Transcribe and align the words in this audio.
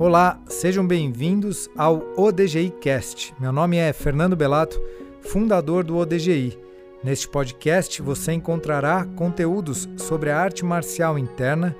Olá, 0.00 0.40
sejam 0.48 0.86
bem-vindos 0.86 1.68
ao 1.76 2.02
ODGI 2.16 2.70
Cast. 2.80 3.34
Meu 3.38 3.52
nome 3.52 3.76
é 3.76 3.92
Fernando 3.92 4.34
Belato, 4.34 4.80
fundador 5.20 5.84
do 5.84 5.98
ODGI. 5.98 6.58
Neste 7.04 7.28
podcast 7.28 8.00
você 8.00 8.32
encontrará 8.32 9.04
conteúdos 9.04 9.86
sobre 9.98 10.30
a 10.30 10.40
arte 10.40 10.64
marcial 10.64 11.18
interna 11.18 11.76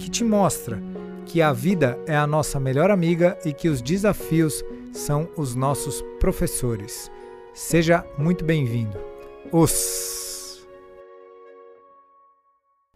que 0.00 0.10
te 0.10 0.24
mostra 0.24 0.82
que 1.24 1.40
a 1.40 1.52
vida 1.52 1.96
é 2.08 2.16
a 2.16 2.26
nossa 2.26 2.58
melhor 2.58 2.90
amiga 2.90 3.38
e 3.44 3.52
que 3.52 3.68
os 3.68 3.80
desafios 3.80 4.64
são 4.92 5.28
os 5.36 5.54
nossos 5.54 6.02
professores. 6.18 7.08
Seja 7.54 8.04
muito 8.18 8.44
bem-vindo. 8.44 8.98
Os 9.52 10.66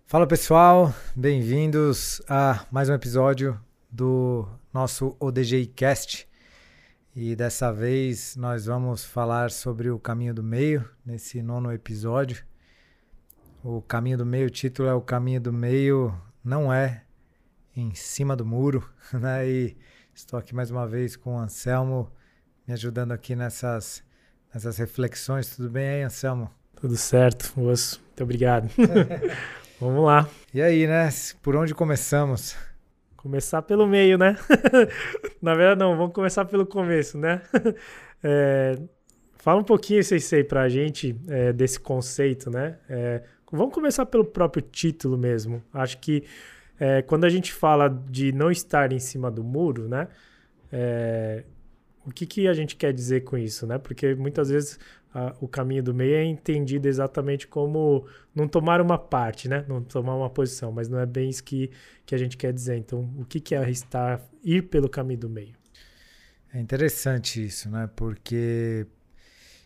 Fala 0.04 0.26
pessoal, 0.26 0.92
bem-vindos 1.14 2.20
a 2.28 2.66
mais 2.72 2.88
um 2.88 2.94
episódio 2.94 3.56
do 3.88 4.48
nosso 4.74 5.16
ODGI 5.20 5.66
Cast. 5.66 6.28
E 7.14 7.36
dessa 7.36 7.72
vez 7.72 8.34
nós 8.34 8.66
vamos 8.66 9.04
falar 9.04 9.52
sobre 9.52 9.88
o 9.88 10.00
caminho 10.00 10.34
do 10.34 10.42
meio, 10.42 10.84
nesse 11.06 11.40
nono 11.40 11.72
episódio. 11.72 12.44
O 13.62 13.80
caminho 13.80 14.18
do 14.18 14.26
meio, 14.26 14.48
o 14.48 14.50
título 14.50 14.88
é 14.88 14.92
O 14.92 15.00
Caminho 15.00 15.40
do 15.40 15.52
Meio 15.52 16.12
Não 16.42 16.72
É 16.72 17.04
em 17.76 17.94
Cima 17.94 18.34
do 18.34 18.44
Muro, 18.44 18.86
né? 19.14 19.48
E 19.48 19.76
estou 20.12 20.38
aqui 20.38 20.52
mais 20.52 20.72
uma 20.72 20.88
vez 20.88 21.14
com 21.14 21.36
o 21.36 21.38
Anselmo, 21.38 22.10
me 22.66 22.74
ajudando 22.74 23.12
aqui 23.12 23.36
nessas, 23.36 24.02
nessas 24.52 24.76
reflexões. 24.76 25.54
Tudo 25.54 25.70
bem 25.70 25.86
aí, 25.86 26.02
Anselmo? 26.02 26.50
Tudo 26.74 26.96
certo, 26.96 27.52
moço. 27.56 28.02
Muito 28.08 28.24
obrigado. 28.24 28.68
Vamos 29.80 30.04
lá. 30.04 30.28
E 30.52 30.60
aí, 30.60 30.86
né? 30.86 31.08
Por 31.40 31.54
onde 31.54 31.74
começamos? 31.74 32.56
Começar 33.24 33.62
pelo 33.62 33.86
meio, 33.86 34.18
né? 34.18 34.36
Na 35.40 35.54
verdade, 35.54 35.80
não, 35.80 35.96
vamos 35.96 36.12
começar 36.12 36.44
pelo 36.44 36.66
começo, 36.66 37.16
né? 37.16 37.40
É, 38.26 38.78
fala 39.34 39.60
um 39.60 39.64
pouquinho, 39.64 40.02
Sensei, 40.02 40.42
pra 40.42 40.66
gente 40.66 41.14
é, 41.28 41.52
desse 41.52 41.78
conceito, 41.78 42.50
né? 42.50 42.78
É, 42.88 43.22
vamos 43.52 43.74
começar 43.74 44.06
pelo 44.06 44.24
próprio 44.24 44.62
título 44.62 45.18
mesmo. 45.18 45.62
Acho 45.74 45.98
que 45.98 46.24
é, 46.80 47.02
quando 47.02 47.24
a 47.24 47.28
gente 47.28 47.52
fala 47.52 47.88
de 47.88 48.32
não 48.32 48.50
estar 48.50 48.92
em 48.92 48.98
cima 48.98 49.30
do 49.30 49.44
muro, 49.44 49.88
né? 49.88 50.08
É, 50.72 51.44
o 52.06 52.10
que, 52.10 52.24
que 52.24 52.48
a 52.48 52.54
gente 52.54 52.76
quer 52.76 52.94
dizer 52.94 53.24
com 53.24 53.36
isso, 53.36 53.66
né? 53.66 53.76
Porque 53.76 54.14
muitas 54.14 54.48
vezes 54.48 54.78
a, 55.14 55.32
o 55.40 55.46
caminho 55.46 55.82
do 55.82 55.94
meio 55.94 56.16
é 56.16 56.24
entendido 56.24 56.88
exatamente 56.88 57.46
como 57.46 58.06
não 58.34 58.48
tomar 58.48 58.80
uma 58.80 58.98
parte, 58.98 59.48
né? 59.48 59.64
Não 59.68 59.80
tomar 59.80 60.16
uma 60.16 60.28
posição, 60.28 60.72
mas 60.72 60.88
não 60.88 60.98
é 60.98 61.06
bem 61.06 61.30
isso 61.30 61.44
que, 61.44 61.70
que 62.04 62.14
a 62.16 62.18
gente 62.18 62.36
quer 62.36 62.52
dizer. 62.52 62.76
Então, 62.76 63.08
o 63.16 63.24
que, 63.24 63.38
que 63.38 63.54
é 63.54 63.70
estar, 63.70 64.20
ir 64.42 64.62
pelo 64.62 64.88
caminho 64.88 65.20
do 65.20 65.30
meio? 65.30 65.54
É 66.52 66.60
interessante 66.60 67.44
isso, 67.46 67.70
né? 67.70 67.88
Porque 67.94 68.86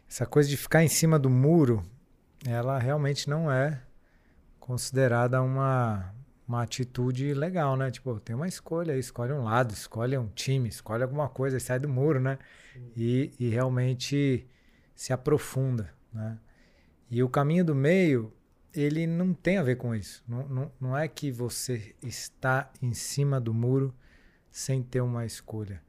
essa 0.07 0.27
coisa 0.27 0.49
de 0.49 0.57
ficar 0.57 0.85
em 0.85 0.89
cima 0.89 1.19
do 1.19 1.31
muro, 1.31 1.83
ela 2.47 2.79
realmente 2.79 3.29
não 3.29 3.51
é 3.51 3.81
considerada 4.61 5.41
uma, 5.41 6.15
uma 6.47 6.63
atitude 6.63 7.33
legal, 7.33 7.75
né? 7.75 7.91
Tipo, 7.91 8.21
tem 8.21 8.37
uma 8.37 8.47
escolha, 8.47 8.99
escolhe 8.99 9.33
um 9.33 9.45
lado, 9.45 9.73
escolhe 9.73 10.17
um 10.19 10.29
time, 10.29 10.69
escolhe 10.69 11.03
alguma 11.03 11.29
coisa 11.29 11.57
e 11.57 11.61
sai 11.61 11.79
do 11.79 11.89
muro, 11.89 12.21
né? 12.21 12.39
E, 12.95 13.33
e 13.41 13.49
realmente 13.49 14.47
se 14.99 15.13
aprofunda, 15.13 15.95
né? 16.13 16.37
E 17.09 17.23
o 17.23 17.29
caminho 17.29 17.65
do 17.65 17.73
meio, 17.73 18.33
ele 18.75 19.07
não 19.07 19.33
tem 19.33 19.57
a 19.57 19.63
ver 19.63 19.77
com 19.77 19.95
isso. 19.95 20.25
Não, 20.27 20.49
não, 20.49 20.73
não 20.81 20.99
é 20.99 21.07
que 21.07 21.31
você 21.31 21.95
está 22.03 22.69
em 22.83 22.93
cima 22.93 23.41
do 23.41 23.55
muro 23.55 23.95
sem 24.51 24.83
ter 24.83 25.01
uma 25.01 25.25
escolha. 25.25 25.81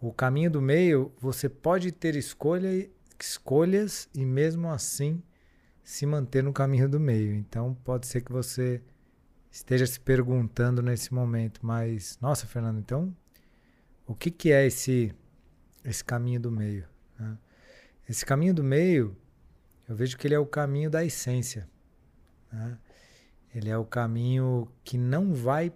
O 0.00 0.12
caminho 0.12 0.50
do 0.50 0.60
meio, 0.60 1.12
você 1.20 1.48
pode 1.48 1.92
ter 1.92 2.16
escolha, 2.16 2.90
escolhas 3.20 4.08
e 4.12 4.26
mesmo 4.26 4.68
assim 4.68 5.22
se 5.84 6.04
manter 6.04 6.42
no 6.42 6.52
caminho 6.52 6.88
do 6.88 6.98
meio. 6.98 7.32
Então 7.32 7.72
pode 7.84 8.08
ser 8.08 8.20
que 8.20 8.32
você 8.32 8.82
esteja 9.48 9.86
se 9.86 10.00
perguntando 10.00 10.82
nesse 10.82 11.14
momento, 11.14 11.64
mas 11.64 12.18
nossa, 12.20 12.48
Fernando, 12.48 12.80
então 12.80 13.16
o 14.08 14.14
que, 14.14 14.28
que 14.28 14.50
é 14.50 14.66
esse 14.66 15.14
esse 15.84 16.04
caminho 16.04 16.40
do 16.40 16.50
meio? 16.50 16.89
Esse 18.10 18.26
caminho 18.26 18.52
do 18.52 18.64
meio, 18.64 19.16
eu 19.88 19.94
vejo 19.94 20.18
que 20.18 20.26
ele 20.26 20.34
é 20.34 20.38
o 20.40 20.44
caminho 20.44 20.90
da 20.90 21.04
essência. 21.04 21.70
Né? 22.52 22.76
Ele 23.54 23.70
é 23.70 23.78
o 23.78 23.84
caminho 23.84 24.66
que 24.82 24.98
não 24.98 25.32
vai 25.32 25.72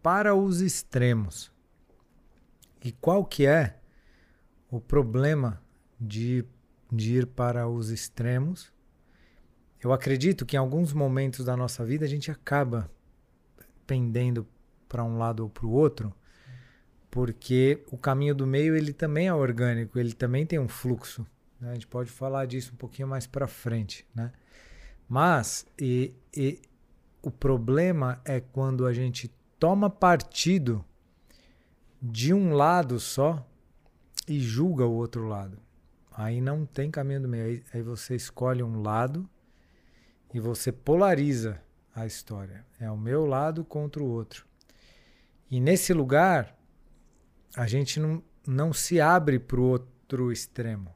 para 0.00 0.36
os 0.36 0.60
extremos. 0.60 1.50
E 2.80 2.92
qual 2.92 3.24
que 3.24 3.44
é 3.44 3.80
o 4.70 4.80
problema 4.80 5.60
de, 6.00 6.44
de 6.92 7.16
ir 7.16 7.26
para 7.26 7.66
os 7.66 7.90
extremos? 7.90 8.72
Eu 9.82 9.92
acredito 9.92 10.46
que 10.46 10.54
em 10.54 10.60
alguns 10.60 10.92
momentos 10.92 11.44
da 11.44 11.56
nossa 11.56 11.84
vida 11.84 12.04
a 12.04 12.08
gente 12.08 12.30
acaba 12.30 12.88
pendendo 13.84 14.46
para 14.88 15.02
um 15.02 15.18
lado 15.18 15.40
ou 15.40 15.50
para 15.50 15.66
o 15.66 15.72
outro, 15.72 16.14
porque 17.10 17.82
o 17.90 17.98
caminho 17.98 18.32
do 18.32 18.46
meio 18.46 18.76
ele 18.76 18.92
também 18.92 19.26
é 19.26 19.34
orgânico, 19.34 19.98
ele 19.98 20.12
também 20.12 20.46
tem 20.46 20.60
um 20.60 20.68
fluxo. 20.68 21.26
Né? 21.60 21.70
A 21.70 21.74
gente 21.74 21.86
pode 21.86 22.10
falar 22.10 22.46
disso 22.46 22.72
um 22.72 22.76
pouquinho 22.76 23.08
mais 23.08 23.26
para 23.26 23.46
frente, 23.46 24.06
né? 24.14 24.32
Mas 25.08 25.66
e, 25.78 26.14
e 26.34 26.60
o 27.22 27.30
problema 27.30 28.20
é 28.24 28.40
quando 28.40 28.86
a 28.86 28.92
gente 28.92 29.28
toma 29.58 29.88
partido 29.88 30.84
de 32.00 32.34
um 32.34 32.52
lado 32.52 32.98
só 33.00 33.46
e 34.28 34.40
julga 34.40 34.84
o 34.84 34.92
outro 34.92 35.26
lado. 35.26 35.58
Aí 36.12 36.40
não 36.40 36.64
tem 36.64 36.90
caminho 36.90 37.22
do 37.22 37.28
meio. 37.28 37.44
Aí, 37.44 37.64
aí 37.72 37.82
você 37.82 38.14
escolhe 38.14 38.62
um 38.62 38.82
lado 38.82 39.28
e 40.32 40.40
você 40.40 40.70
polariza 40.70 41.60
a 41.94 42.06
história. 42.06 42.64
É 42.78 42.90
o 42.90 42.96
meu 42.96 43.24
lado 43.24 43.64
contra 43.64 44.02
o 44.02 44.06
outro. 44.06 44.46
E 45.50 45.60
nesse 45.60 45.92
lugar, 45.92 46.56
a 47.56 47.66
gente 47.66 48.00
não, 48.00 48.22
não 48.46 48.72
se 48.72 49.00
abre 49.00 49.38
para 49.38 49.60
o 49.60 49.64
outro 49.64 50.32
extremo. 50.32 50.94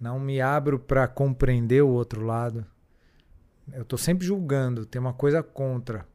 Não 0.00 0.20
me 0.20 0.40
abro 0.40 0.78
para 0.78 1.08
compreender 1.08 1.82
o 1.82 1.88
outro 1.88 2.24
lado. 2.24 2.64
Eu 3.72 3.82
estou 3.82 3.98
sempre 3.98 4.26
julgando, 4.26 4.86
tem 4.86 5.00
uma 5.00 5.12
coisa 5.12 5.42
contra. 5.42 6.06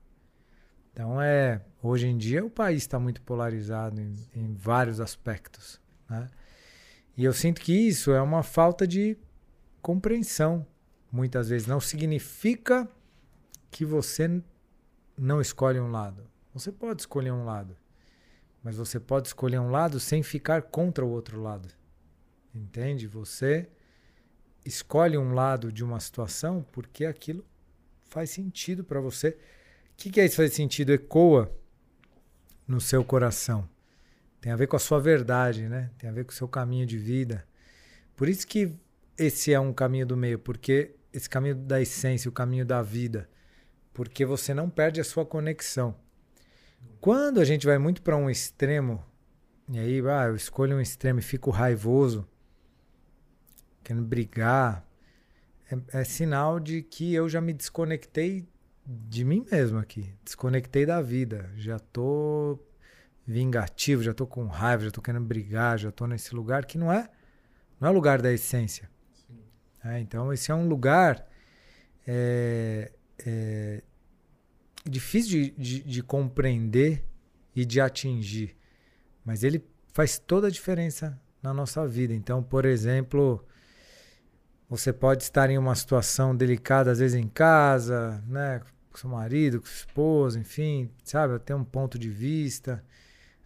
Então 0.92 1.22
é, 1.22 1.62
hoje 1.82 2.08
em 2.08 2.18
dia 2.18 2.46
o 2.46 2.50
país 2.50 2.84
está 2.84 3.00
muito 3.00 3.22
polarizado 3.22 4.00
em, 4.00 4.14
em 4.36 4.54
vários 4.54 5.00
aspectos, 5.00 5.82
né? 6.10 6.30
E 7.16 7.24
eu 7.24 7.34
sinto 7.34 7.62
que 7.62 7.74
isso 7.74 8.12
é 8.12 8.22
uma 8.22 8.42
falta 8.42 8.88
de 8.88 9.18
compreensão. 9.82 10.66
Muitas 11.12 11.50
vezes 11.50 11.68
não 11.68 11.80
significa 11.80 12.88
que 13.70 13.86
você 13.86 14.42
não 15.16 15.40
escolhe 15.40 15.80
um 15.80 15.92
lado. 15.92 16.24
Você 16.54 16.72
pode 16.72 17.02
escolher 17.02 17.32
um 17.32 17.46
lado, 17.46 17.76
mas 18.64 18.78
você 18.78 19.00
pode 19.00 19.28
escolher 19.28 19.60
um 19.60 19.70
lado 19.70 20.00
sem 20.00 20.24
ficar 20.24 20.64
contra 20.64 21.06
o 21.06 21.10
outro 21.10 21.42
lado. 21.42 21.70
Entende? 22.54 23.08
Você 23.08 23.68
escolhe 24.66 25.18
um 25.18 25.34
lado 25.34 25.72
de 25.72 25.84
uma 25.84 26.00
situação 26.00 26.66
porque 26.72 27.06
aquilo 27.06 27.46
faz 28.06 28.30
sentido 28.30 28.84
para 28.84 29.02
você. 29.02 29.30
O 29.30 29.36
que, 29.98 30.10
que 30.10 30.22
é 30.22 30.26
isso 30.26 30.38
faz 30.38 30.54
sentido? 30.54 30.94
Ecoa 30.94 31.52
no 32.68 32.80
seu 32.80 33.04
coração. 33.04 33.68
Tem 34.40 34.52
a 34.52 34.56
ver 34.56 34.68
com 34.68 34.76
a 34.76 34.80
sua 34.80 35.00
verdade, 35.00 35.68
né? 35.68 35.90
Tem 35.98 36.10
a 36.10 36.14
ver 36.14 36.26
com 36.26 36.32
o 36.32 36.36
seu 36.36 36.48
caminho 36.48 36.86
de 36.86 36.98
vida. 36.98 37.48
Por 38.16 38.28
isso 38.28 38.46
que 38.46 38.76
esse 39.18 39.54
é 39.54 39.60
um 39.60 39.74
caminho 39.74 40.06
do 40.06 40.18
meio, 40.18 40.38
porque 40.38 40.96
esse 41.12 41.30
caminho 41.30 41.56
da 41.56 41.82
essência, 41.82 42.30
o 42.30 42.32
caminho 42.34 42.66
da 42.66 42.82
vida, 42.82 43.30
porque 43.94 44.26
você 44.26 44.54
não 44.54 44.70
perde 44.70 45.00
a 45.00 45.04
sua 45.04 45.26
conexão. 45.26 45.96
Quando 47.00 47.40
a 47.40 47.46
gente 47.46 47.66
vai 47.66 47.78
muito 47.78 48.02
para 48.02 48.18
um 48.18 48.30
extremo, 48.30 49.04
e 49.70 49.80
aí, 49.80 50.02
ah, 50.08 50.26
eu 50.26 50.36
escolho 50.36 50.76
um 50.76 50.82
extremo 50.82 51.20
e 51.20 51.24
fico 51.24 51.50
raivoso, 51.50 52.28
querendo 53.84 54.06
brigar, 54.06 54.88
é, 55.72 56.00
é 56.00 56.04
sinal 56.04 56.60
de 56.60 56.82
que 56.82 57.14
eu 57.14 57.28
já 57.28 57.42
me 57.42 57.54
desconectei 57.54 58.48
de 58.86 59.24
mim 59.24 59.46
mesmo 59.52 59.78
aqui. 59.78 60.14
Desconectei 60.24 60.86
da 60.86 61.02
vida. 61.02 61.50
Já 61.56 61.80
tô 61.80 62.60
vingativo, 63.26 64.04
já 64.04 64.14
tô 64.14 64.28
com 64.28 64.46
raiva, 64.48 64.84
já 64.84 64.92
tô 64.92 65.02
querendo 65.02 65.26
brigar, 65.26 65.78
já 65.78 65.92
tô 65.92 66.06
nesse 66.06 66.36
lugar 66.36 66.66
que 66.66 66.78
não 66.78 66.92
é 66.92 67.10
não 67.80 67.90
é 67.90 67.92
lugar 67.92 68.22
da 68.22 68.32
essência. 68.32 68.90
É, 69.84 70.00
então 70.00 70.32
esse 70.32 70.52
é 70.52 70.56
um 70.56 70.68
lugar 70.68 71.28
é, 72.08 72.92
é, 73.26 73.84
difícil 74.86 75.32
de, 75.32 75.52
de, 75.52 75.84
de 75.84 76.04
compreender 76.04 77.04
e 77.56 77.66
de 77.66 77.82
atingir, 77.82 78.56
mas 79.26 79.44
ele 79.44 79.66
faz 79.94 80.18
toda 80.18 80.48
a 80.48 80.52
diferença 80.52 81.20
na 81.42 81.54
nossa 81.54 81.86
vida. 81.88 82.14
Então, 82.14 82.42
por 82.42 82.66
exemplo, 82.66 83.46
você 84.78 84.92
pode 84.92 85.22
estar 85.22 85.52
em 85.52 85.58
uma 85.58 85.76
situação 85.76 86.36
delicada, 86.36 86.92
às 86.92 86.98
vezes 86.98 87.16
em 87.16 87.28
casa, 87.28 88.24
né? 88.28 88.60
Com 88.92 88.98
seu 88.98 89.10
marido, 89.10 89.60
com 89.60 89.68
sua 89.68 89.76
esposa, 89.76 90.40
enfim, 90.40 90.90
sabe? 91.04 91.38
Ter 91.40 91.54
um 91.54 91.64
ponto 91.64 92.00
de 92.00 92.10
vista. 92.10 92.84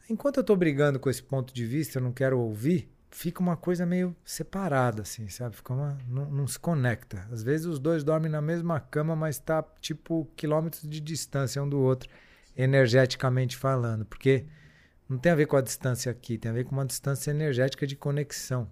Enquanto 0.10 0.38
eu 0.38 0.44
tô 0.44 0.56
brigando 0.56 1.00
com 1.00 1.10
esse 1.10 1.22
ponto 1.22 1.54
de 1.54 1.66
vista, 1.66 2.00
eu 2.00 2.04
não 2.04 2.14
quero 2.14 2.40
ouvir, 2.40 2.90
fica 3.12 3.42
uma 3.42 3.58
coisa 3.58 3.86
meio 3.86 4.16
separada, 4.24 5.02
assim, 5.02 5.28
sabe? 5.28 5.58
Fica 5.58 5.74
uma, 5.74 5.98
não, 6.08 6.32
não, 6.32 6.48
se 6.48 6.58
conecta. 6.58 7.28
Às 7.30 7.44
vezes 7.44 7.66
os 7.66 7.78
dois 7.78 8.06
dormem 8.06 8.32
na 8.32 8.42
mesma 8.42 8.80
cama, 8.80 9.14
mas 9.14 9.38
tá 9.38 9.62
tipo 9.82 10.30
quilômetros 10.38 10.84
de 10.84 11.02
distância 11.02 11.62
um 11.62 11.68
do 11.68 11.80
outro, 11.80 12.10
energeticamente 12.56 13.58
falando. 13.58 14.06
Porque 14.06 14.46
não 15.10 15.18
tem 15.18 15.34
a 15.34 15.36
ver 15.36 15.46
com 15.46 15.58
a 15.58 15.62
distância 15.62 16.10
aqui, 16.10 16.38
tem 16.38 16.52
a 16.52 16.54
ver 16.54 16.64
com 16.64 16.72
uma 16.72 16.86
distância 16.86 17.32
energética 17.32 17.86
de 17.86 17.98
conexão. 17.98 18.70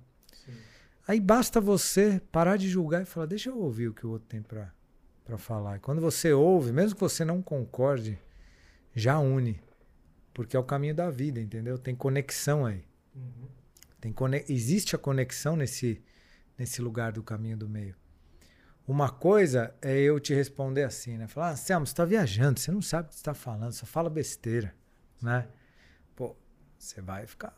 Aí 1.08 1.20
basta 1.20 1.62
você 1.62 2.20
parar 2.32 2.58
de 2.58 2.68
julgar 2.68 3.04
e 3.04 3.06
falar, 3.06 3.28
deixa 3.28 3.50
eu 3.50 3.58
ouvir 3.60 3.90
o 3.90 3.94
que 3.94 4.08
o 4.08 4.10
outro 4.12 4.28
tem 4.28 4.42
para 4.42 5.38
falar. 5.38 5.78
E 5.78 5.80
quando 5.80 6.02
você 6.02 6.34
ouve, 6.34 6.72
mesmo 6.72 6.96
que 6.96 7.02
você 7.02 7.24
não 7.24 7.42
concorde, 7.42 8.20
já 8.94 9.20
une. 9.20 9.62
Porque 10.34 10.58
é 10.58 10.60
o 10.60 10.64
caminho 10.64 10.96
da 10.96 11.10
vida, 11.10 11.40
entendeu? 11.40 11.78
Tem 11.78 11.96
conexão 11.96 12.66
aí. 12.66 12.84
Uhum. 13.16 13.48
Tem 14.02 14.12
conex... 14.12 14.50
Existe 14.50 14.96
a 14.96 15.00
conexão 15.00 15.56
nesse, 15.56 16.04
nesse 16.58 16.82
lugar 16.82 17.12
do 17.12 17.24
caminho 17.24 17.58
do 17.58 17.70
meio. 17.70 17.96
Uma 18.88 19.10
coisa 19.10 19.74
é 19.82 19.98
eu 19.98 20.20
te 20.20 20.34
responder 20.34 20.84
assim, 20.84 21.18
né? 21.18 21.28
Falar, 21.28 21.50
ah, 21.50 21.56
Selma, 21.56 21.86
você 21.86 21.92
está 21.92 22.06
viajando, 22.06 22.60
você 22.60 22.72
não 22.72 22.82
sabe 22.82 23.08
o 23.08 23.10
que 23.10 23.16
você 23.16 23.22
está 23.22 23.34
falando, 23.34 23.72
só 23.72 23.86
fala 23.86 24.10
besteira, 24.10 24.76
né? 25.22 25.48
Pô, 26.16 26.36
você 26.78 27.02
vai 27.02 27.26
ficar... 27.26 27.58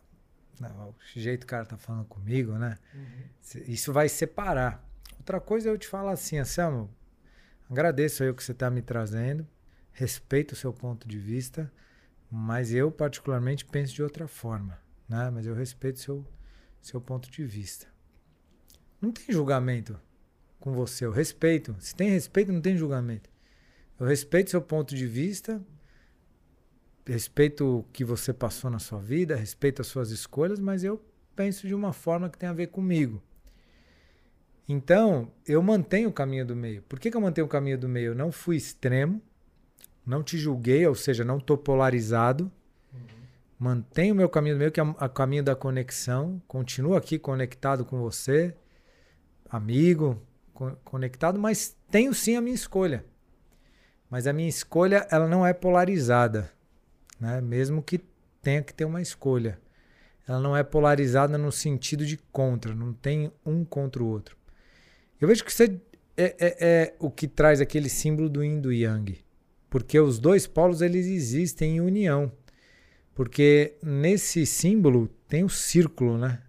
Não, 0.60 0.90
o 0.90 0.96
jeito 1.20 1.42
que 1.42 1.46
o 1.46 1.50
cara 1.50 1.66
tá 1.66 1.78
falando 1.78 2.06
comigo, 2.06 2.54
né? 2.54 2.78
Uhum. 2.94 3.64
Isso 3.68 3.94
vai 3.94 4.10
separar. 4.10 4.84
Outra 5.18 5.40
coisa 5.40 5.70
é 5.70 5.72
eu 5.72 5.78
te 5.78 5.88
falar 5.88 6.12
assim, 6.12 6.38
Anselmo, 6.38 6.90
agradeço 7.70 8.24
aí 8.24 8.30
o 8.30 8.36
que 8.36 8.44
você 8.44 8.52
está 8.52 8.70
me 8.70 8.82
trazendo, 8.82 9.48
respeito 9.92 10.54
o 10.54 10.56
seu 10.56 10.74
ponto 10.74 11.08
de 11.08 11.18
vista, 11.18 11.72
mas 12.30 12.74
eu 12.74 12.92
particularmente 12.92 13.66
penso 13.66 13.94
de 13.94 14.04
outra 14.04 14.28
forma, 14.28 14.80
né? 15.08 15.30
Mas 15.30 15.46
eu 15.46 15.54
respeito 15.54 15.98
o 15.98 16.00
seu 16.00 16.26
seu 16.88 17.02
ponto 17.02 17.30
de 17.30 17.44
vista. 17.44 17.88
Não 19.02 19.12
tem 19.12 19.26
julgamento 19.30 20.00
com 20.60 20.72
você, 20.72 21.06
eu 21.06 21.12
respeito. 21.12 21.76
Se 21.80 21.96
tem 21.96 22.10
respeito, 22.10 22.52
não 22.52 22.62
tem 22.62 22.78
julgamento. 22.78 23.30
Eu 24.00 24.08
respeito 24.08 24.50
seu 24.50 24.62
ponto 24.62 24.96
de 24.96 25.06
vista, 25.06 25.62
respeito 27.08 27.80
o 27.80 27.84
que 27.94 28.04
você 28.04 28.34
passou 28.34 28.70
na 28.70 28.80
sua 28.80 29.00
vida, 29.00 29.36
respeito 29.36 29.82
as 29.82 29.88
suas 29.88 30.12
escolhas, 30.12 30.60
mas 30.60 30.84
eu 30.84 31.02
penso 31.36 31.68
de 31.68 31.74
uma 31.74 31.94
forma 31.94 32.30
que 32.30 32.38
tem 32.38 32.50
a 32.50 32.54
ver 32.54 32.68
comigo. 32.68 33.22
Então, 34.68 35.32
eu 35.46 35.62
mantenho 35.62 36.10
o 36.10 36.14
caminho 36.14 36.46
do 36.46 36.56
meio. 36.56 36.82
Por 36.84 37.00
que, 37.00 37.10
que 37.10 37.16
eu 37.16 37.22
mantenho 37.22 37.48
o 37.48 37.50
caminho 37.50 37.78
do 37.78 37.88
meio? 37.88 38.08
Eu 38.08 38.16
não 38.16 38.32
fui 38.32 38.58
extremo, 38.58 39.22
não 40.06 40.22
te 40.22 40.38
julguei, 40.38 40.86
ou 40.86 40.96
seja, 40.96 41.24
não 41.24 41.38
estou 41.38 41.58
polarizado. 41.58 42.52
Mantenho 43.58 44.14
o 44.14 44.18
meu 44.18 44.30
caminho 44.30 44.56
do 44.56 44.60
meio, 44.60 44.72
que 44.72 44.80
é 44.80 44.84
o 44.84 45.10
caminho 45.10 45.44
da 45.44 45.56
conexão. 45.56 46.42
Continuo 46.48 46.96
aqui 46.96 47.18
conectado 47.18 47.86
com 47.86 47.98
você, 48.00 48.54
amigo, 49.50 50.22
co 50.54 50.76
conectado, 50.84 51.40
mas 51.40 51.76
tenho 51.90 52.14
sim 52.14 52.36
a 52.36 52.42
minha 52.42 52.56
escolha. 52.56 53.06
Mas 54.10 54.28
a 54.28 54.34
minha 54.34 54.50
escolha, 54.50 55.08
ela 55.10 55.28
não 55.28 55.46
é 55.46 55.54
polarizada, 55.54 56.52
né? 57.20 57.42
Mesmo 57.42 57.82
que 57.82 58.00
tenha 58.42 58.62
que 58.62 58.74
ter 58.74 58.86
uma 58.86 59.02
escolha. 59.02 59.60
Ela 60.28 60.40
não 60.40 60.56
é 60.56 60.64
polarizada 60.64 61.38
no 61.38 61.52
sentido 61.52 62.06
de 62.06 62.18
contra, 62.32 62.76
não 62.76 62.94
tem 62.94 63.32
um 63.46 63.64
contra 63.64 64.04
o 64.04 64.08
outro. 64.08 64.38
Eu 65.20 65.28
vejo 65.28 65.44
que 65.44 65.52
isso 65.52 65.64
é, 65.64 65.70
é, 66.18 66.36
é, 66.40 66.96
o 67.00 67.10
que 67.10 67.28
traz 67.28 67.62
aquele 67.62 67.90
símbolo 67.90 68.30
do 68.30 68.44
yin 68.44 68.60
do 68.60 68.72
yang. 68.74 69.18
Porque 69.70 70.00
os 70.00 70.20
dois 70.20 70.48
polos, 70.48 70.82
eles 70.82 71.08
existem 71.08 71.78
em 71.78 71.82
união. 71.82 72.32
Porque 73.14 73.76
nesse 73.82 74.46
símbolo 74.46 75.10
tem 75.28 75.44
o 75.44 75.50
círculo, 75.50 76.18
né? 76.18 76.42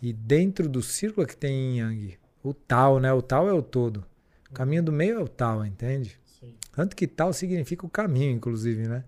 E 0.00 0.12
dentro 0.12 0.68
do 0.68 0.80
círculo 0.80 1.24
é 1.24 1.28
que 1.28 1.36
tem 1.36 1.80
Yang. 1.80 2.18
O 2.42 2.54
tal, 2.54 3.00
né? 3.00 3.12
O 3.12 3.20
tal 3.20 3.48
é 3.48 3.52
o 3.52 3.60
todo. 3.60 4.04
O 4.48 4.54
caminho 4.54 4.82
do 4.82 4.92
meio 4.92 5.18
é 5.18 5.22
o 5.22 5.28
tal, 5.28 5.66
entende? 5.66 6.18
Sim. 6.24 6.54
Tanto 6.72 6.94
que 6.94 7.06
tal 7.06 7.32
significa 7.32 7.84
o 7.84 7.90
caminho, 7.90 8.30
inclusive, 8.30 8.86
né? 8.86 9.04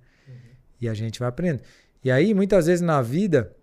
E 0.81 0.89
a 0.89 0.95
gente 0.95 1.19
vai 1.19 1.29
aprendendo. 1.29 1.63
E 2.03 2.11
aí, 2.11 2.33
muitas 2.33 2.67
vezes 2.67 2.81
na 2.81 3.03
vida, 3.03 3.55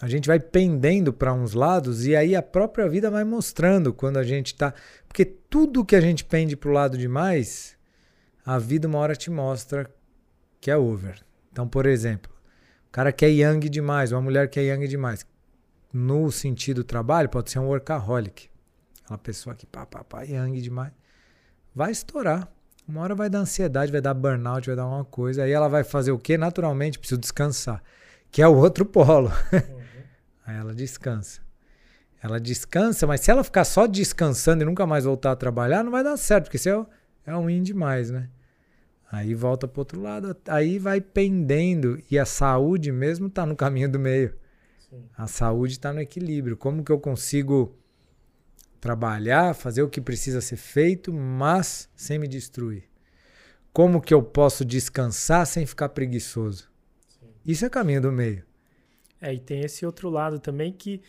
a 0.00 0.08
gente 0.08 0.26
vai 0.26 0.38
pendendo 0.38 1.12
para 1.12 1.32
uns 1.32 1.54
lados 1.54 2.06
e 2.06 2.14
aí 2.14 2.36
a 2.36 2.42
própria 2.42 2.88
vida 2.88 3.10
vai 3.10 3.24
mostrando 3.24 3.92
quando 3.92 4.16
a 4.16 4.22
gente 4.22 4.48
está. 4.48 4.72
Porque 5.06 5.24
tudo 5.24 5.84
que 5.84 5.96
a 5.96 6.00
gente 6.00 6.24
pende 6.24 6.56
para 6.56 6.70
o 6.70 6.72
lado 6.72 6.96
demais, 6.96 7.76
a 8.44 8.58
vida 8.58 8.86
uma 8.86 8.98
hora 8.98 9.16
te 9.16 9.30
mostra 9.30 9.92
que 10.60 10.70
é 10.70 10.76
over. 10.76 11.20
Então, 11.50 11.68
por 11.68 11.86
exemplo, 11.86 12.32
o 12.88 12.92
cara 12.92 13.12
quer 13.12 13.28
yang 13.28 13.68
demais, 13.68 14.12
uma 14.12 14.20
mulher 14.20 14.48
quer 14.48 14.62
yang 14.62 14.86
demais. 14.86 15.26
No 15.92 16.30
sentido 16.30 16.84
trabalho, 16.84 17.28
pode 17.28 17.50
ser 17.50 17.58
um 17.58 17.66
workaholic. 17.66 18.48
Aquela 19.04 19.18
pessoa 19.18 19.56
que 19.56 19.66
pá, 19.66 19.86
pá, 19.86 20.04
pá, 20.04 20.22
yang 20.22 20.60
demais. 20.60 20.92
Vai 21.74 21.90
estourar. 21.90 22.48
Uma 22.88 23.02
hora 23.02 23.14
vai 23.14 23.28
dar 23.28 23.40
ansiedade, 23.40 23.92
vai 23.92 24.00
dar 24.00 24.14
burnout, 24.14 24.66
vai 24.66 24.74
dar 24.74 24.86
uma 24.86 25.04
coisa. 25.04 25.42
Aí 25.42 25.52
ela 25.52 25.68
vai 25.68 25.84
fazer 25.84 26.10
o 26.10 26.18
quê? 26.18 26.38
Naturalmente, 26.38 26.98
precisa 26.98 27.20
descansar. 27.20 27.82
Que 28.30 28.40
é 28.40 28.48
o 28.48 28.56
outro 28.56 28.86
polo. 28.86 29.28
Uhum. 29.52 29.60
Aí 30.46 30.56
ela 30.56 30.74
descansa. 30.74 31.42
Ela 32.22 32.40
descansa, 32.40 33.06
mas 33.06 33.20
se 33.20 33.30
ela 33.30 33.44
ficar 33.44 33.64
só 33.64 33.86
descansando 33.86 34.62
e 34.62 34.66
nunca 34.66 34.86
mais 34.86 35.04
voltar 35.04 35.32
a 35.32 35.36
trabalhar, 35.36 35.84
não 35.84 35.92
vai 35.92 36.02
dar 36.02 36.16
certo, 36.16 36.44
porque 36.44 36.56
isso 36.56 36.68
é, 36.68 36.86
é 37.26 37.36
um 37.36 37.62
demais, 37.62 38.10
né? 38.10 38.28
Aí 39.10 39.34
volta 39.34 39.68
para 39.68 39.80
outro 39.80 40.00
lado, 40.00 40.36
aí 40.48 40.78
vai 40.78 41.00
pendendo 41.00 42.02
e 42.10 42.18
a 42.18 42.24
saúde 42.26 42.90
mesmo 42.90 43.28
está 43.28 43.46
no 43.46 43.54
caminho 43.54 43.90
do 43.90 43.98
meio. 43.98 44.34
Sim. 44.90 45.04
A 45.16 45.26
saúde 45.26 45.74
está 45.74 45.92
no 45.92 46.00
equilíbrio. 46.00 46.56
Como 46.56 46.82
que 46.82 46.90
eu 46.90 46.98
consigo 46.98 47.74
trabalhar, 48.80 49.54
fazer 49.54 49.82
o 49.82 49.88
que 49.88 50.00
precisa 50.00 50.40
ser 50.40 50.56
feito, 50.56 51.12
mas 51.12 51.88
sem 51.94 52.18
me 52.18 52.28
destruir? 52.28 52.84
Como 53.72 54.00
que 54.00 54.14
eu 54.14 54.22
posso 54.22 54.64
descansar 54.64 55.46
sem 55.46 55.66
ficar 55.66 55.90
preguiçoso? 55.90 56.68
Sim. 57.08 57.28
Isso 57.44 57.64
é 57.64 57.70
caminho 57.70 58.02
do 58.02 58.12
meio. 58.12 58.44
É, 59.20 59.34
e 59.34 59.38
tem 59.38 59.60
esse 59.60 59.84
outro 59.84 60.08
lado 60.08 60.38
também 60.38 60.72
que, 60.72 61.00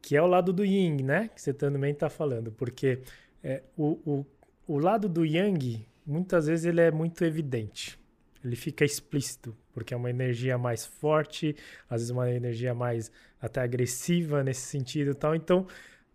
que 0.00 0.16
é 0.16 0.22
o 0.22 0.26
lado 0.26 0.52
do 0.52 0.64
yin, 0.64 1.02
né? 1.02 1.28
Que 1.34 1.40
você 1.40 1.52
também 1.52 1.92
está 1.92 2.08
falando, 2.08 2.52
porque 2.52 3.00
é, 3.42 3.62
o, 3.76 3.98
o, 4.04 4.26
o 4.66 4.78
lado 4.78 5.08
do 5.08 5.24
yang 5.24 5.86
muitas 6.06 6.46
vezes 6.46 6.64
ele 6.64 6.80
é 6.80 6.90
muito 6.90 7.24
evidente. 7.24 7.98
Ele 8.44 8.54
fica 8.54 8.84
explícito, 8.84 9.56
porque 9.74 9.92
é 9.92 9.96
uma 9.96 10.08
energia 10.08 10.56
mais 10.56 10.86
forte, 10.86 11.56
às 11.90 12.00
vezes 12.00 12.10
uma 12.10 12.30
energia 12.30 12.72
mais 12.72 13.10
até 13.40 13.60
agressiva 13.60 14.44
nesse 14.44 14.62
sentido 14.62 15.10
e 15.10 15.14
tal. 15.14 15.34
Então, 15.34 15.66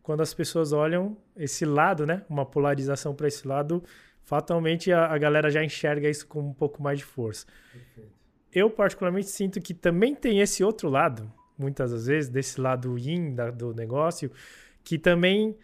quando 0.01 0.21
as 0.21 0.33
pessoas 0.33 0.71
olham 0.71 1.17
esse 1.35 1.65
lado, 1.65 2.05
né, 2.05 2.23
uma 2.29 2.45
polarização 2.45 3.13
para 3.13 3.27
esse 3.27 3.47
lado, 3.47 3.83
fatalmente 4.23 4.91
a, 4.91 5.07
a, 5.07 5.17
galera 5.17 5.49
já 5.49 5.63
enxerga 5.63 6.09
isso 6.09 6.27
com 6.27 6.39
um 6.39 6.53
pouco 6.53 6.81
mais 6.81 6.99
de 6.99 7.05
força. 7.05 7.45
Perfeito. 7.71 8.11
Eu 8.53 8.69
particularmente 8.69 9.29
sinto 9.29 9.61
que 9.61 9.73
também 9.73 10.13
tem 10.13 10.41
esse 10.41 10.63
outro 10.63 10.89
lado, 10.89 11.31
muitas 11.57 11.91
das 11.91 12.07
vezes, 12.07 12.29
desse 12.29 12.59
lado 12.59 12.97
yin 12.97 13.33
da, 13.33 13.49
do 13.49 13.73
negócio, 13.73 14.31
que 14.83 14.97
também 14.97 15.55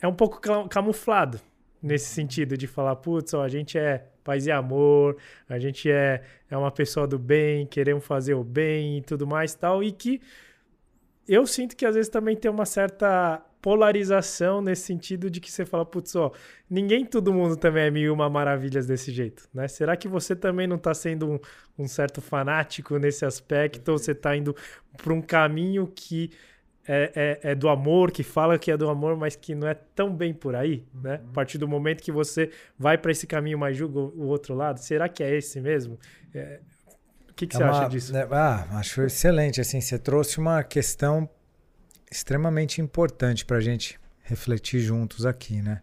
é 0.00 0.08
um 0.08 0.14
pouco 0.14 0.40
camuflado 0.68 1.40
nesse 1.80 2.06
sentido 2.06 2.56
de 2.56 2.66
falar, 2.66 2.96
putz, 2.96 3.34
ó, 3.34 3.42
a 3.42 3.48
gente 3.48 3.76
é 3.76 4.06
paz 4.24 4.46
e 4.46 4.52
amor, 4.52 5.16
a 5.48 5.58
gente 5.58 5.90
é, 5.90 6.22
é 6.48 6.56
uma 6.56 6.70
pessoa 6.70 7.06
do 7.06 7.18
bem, 7.18 7.66
queremos 7.66 8.04
fazer 8.04 8.34
o 8.34 8.44
bem 8.44 8.98
e 8.98 9.02
tudo 9.02 9.26
mais 9.26 9.54
tal, 9.54 9.82
e 9.82 9.90
que 9.90 10.20
eu 11.26 11.46
sinto 11.46 11.76
que 11.76 11.84
às 11.84 11.94
vezes 11.94 12.08
também 12.08 12.36
tem 12.36 12.50
uma 12.50 12.66
certa 12.66 13.44
polarização 13.62 14.60
nesse 14.60 14.82
sentido 14.82 15.30
de 15.30 15.40
que 15.40 15.50
você 15.50 15.64
fala, 15.64 15.86
putz, 15.86 16.16
ó, 16.16 16.32
ninguém, 16.68 17.06
todo 17.06 17.32
mundo 17.32 17.56
também 17.56 17.84
é 17.84 17.90
mil 17.92 18.12
uma 18.12 18.28
maravilhas 18.28 18.86
desse 18.86 19.12
jeito, 19.12 19.48
né? 19.54 19.68
Será 19.68 19.96
que 19.96 20.08
você 20.08 20.34
também 20.34 20.66
não 20.66 20.76
está 20.76 20.92
sendo 20.92 21.30
um, 21.30 21.38
um, 21.78 21.86
certo 21.86 22.20
fanático 22.20 22.98
nesse 22.98 23.24
aspecto, 23.24 23.92
ou 23.92 23.98
você 23.98 24.10
está 24.10 24.36
indo 24.36 24.54
para 24.96 25.12
um 25.12 25.22
caminho 25.22 25.86
que 25.86 26.32
é, 26.86 27.38
é, 27.44 27.50
é, 27.52 27.54
do 27.54 27.68
amor, 27.68 28.10
que 28.10 28.24
fala 28.24 28.58
que 28.58 28.68
é 28.68 28.76
do 28.76 28.90
amor, 28.90 29.16
mas 29.16 29.36
que 29.36 29.54
não 29.54 29.68
é 29.68 29.74
tão 29.74 30.12
bem 30.12 30.34
por 30.34 30.56
aí, 30.56 30.84
né? 30.92 31.20
Uhum. 31.22 31.30
A 31.30 31.32
partir 31.32 31.56
do 31.56 31.68
momento 31.68 32.02
que 32.02 32.10
você 32.10 32.50
vai 32.76 32.98
para 32.98 33.12
esse 33.12 33.28
caminho, 33.28 33.56
mas 33.56 33.76
julga 33.76 34.00
o 34.00 34.26
outro 34.26 34.56
lado, 34.56 34.78
será 34.78 35.08
que 35.08 35.22
é 35.22 35.36
esse 35.36 35.60
mesmo? 35.60 35.96
É... 36.34 36.58
O 37.30 37.34
que, 37.34 37.46
que 37.46 37.56
é 37.56 37.58
você 37.58 37.64
uma, 37.64 37.78
acha 37.78 37.88
disso? 37.88 38.12
Né, 38.12 38.26
ah, 38.32 38.66
acho 38.72 39.02
excelente. 39.02 39.60
Assim, 39.60 39.80
você 39.80 39.98
trouxe 39.98 40.38
uma 40.38 40.64
questão 40.64 41.30
extremamente 42.12 42.80
importante 42.80 43.44
para 43.44 43.56
a 43.56 43.60
gente 43.60 43.98
refletir 44.22 44.80
juntos 44.80 45.24
aqui, 45.24 45.62
né? 45.62 45.82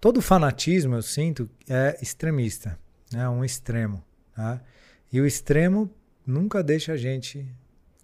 Todo 0.00 0.22
fanatismo, 0.22 0.94
eu 0.94 1.02
sinto, 1.02 1.48
é 1.68 1.98
extremista, 2.00 2.78
né? 3.12 3.28
Um 3.28 3.44
extremo, 3.44 4.02
tá? 4.34 4.60
E 5.12 5.20
o 5.20 5.26
extremo 5.26 5.90
nunca 6.26 6.62
deixa 6.62 6.92
a 6.92 6.96
gente 6.96 7.46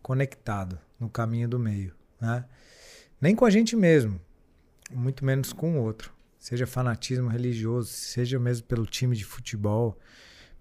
conectado 0.02 0.78
no 1.00 1.09
caminho 1.09 1.49
do 1.49 1.59
meio. 1.59 1.94
Né? 2.21 2.44
Nem 3.21 3.35
com 3.35 3.44
a 3.44 3.50
gente 3.50 3.75
mesmo, 3.75 4.21
muito 4.90 5.25
menos 5.25 5.52
com 5.52 5.78
o 5.78 5.83
outro. 5.83 6.12
Seja 6.38 6.66
fanatismo 6.66 7.28
religioso, 7.28 7.88
seja 7.88 8.38
mesmo 8.38 8.66
pelo 8.66 8.87
time 8.87 9.16
de 9.16 9.25
futebol, 9.25 9.99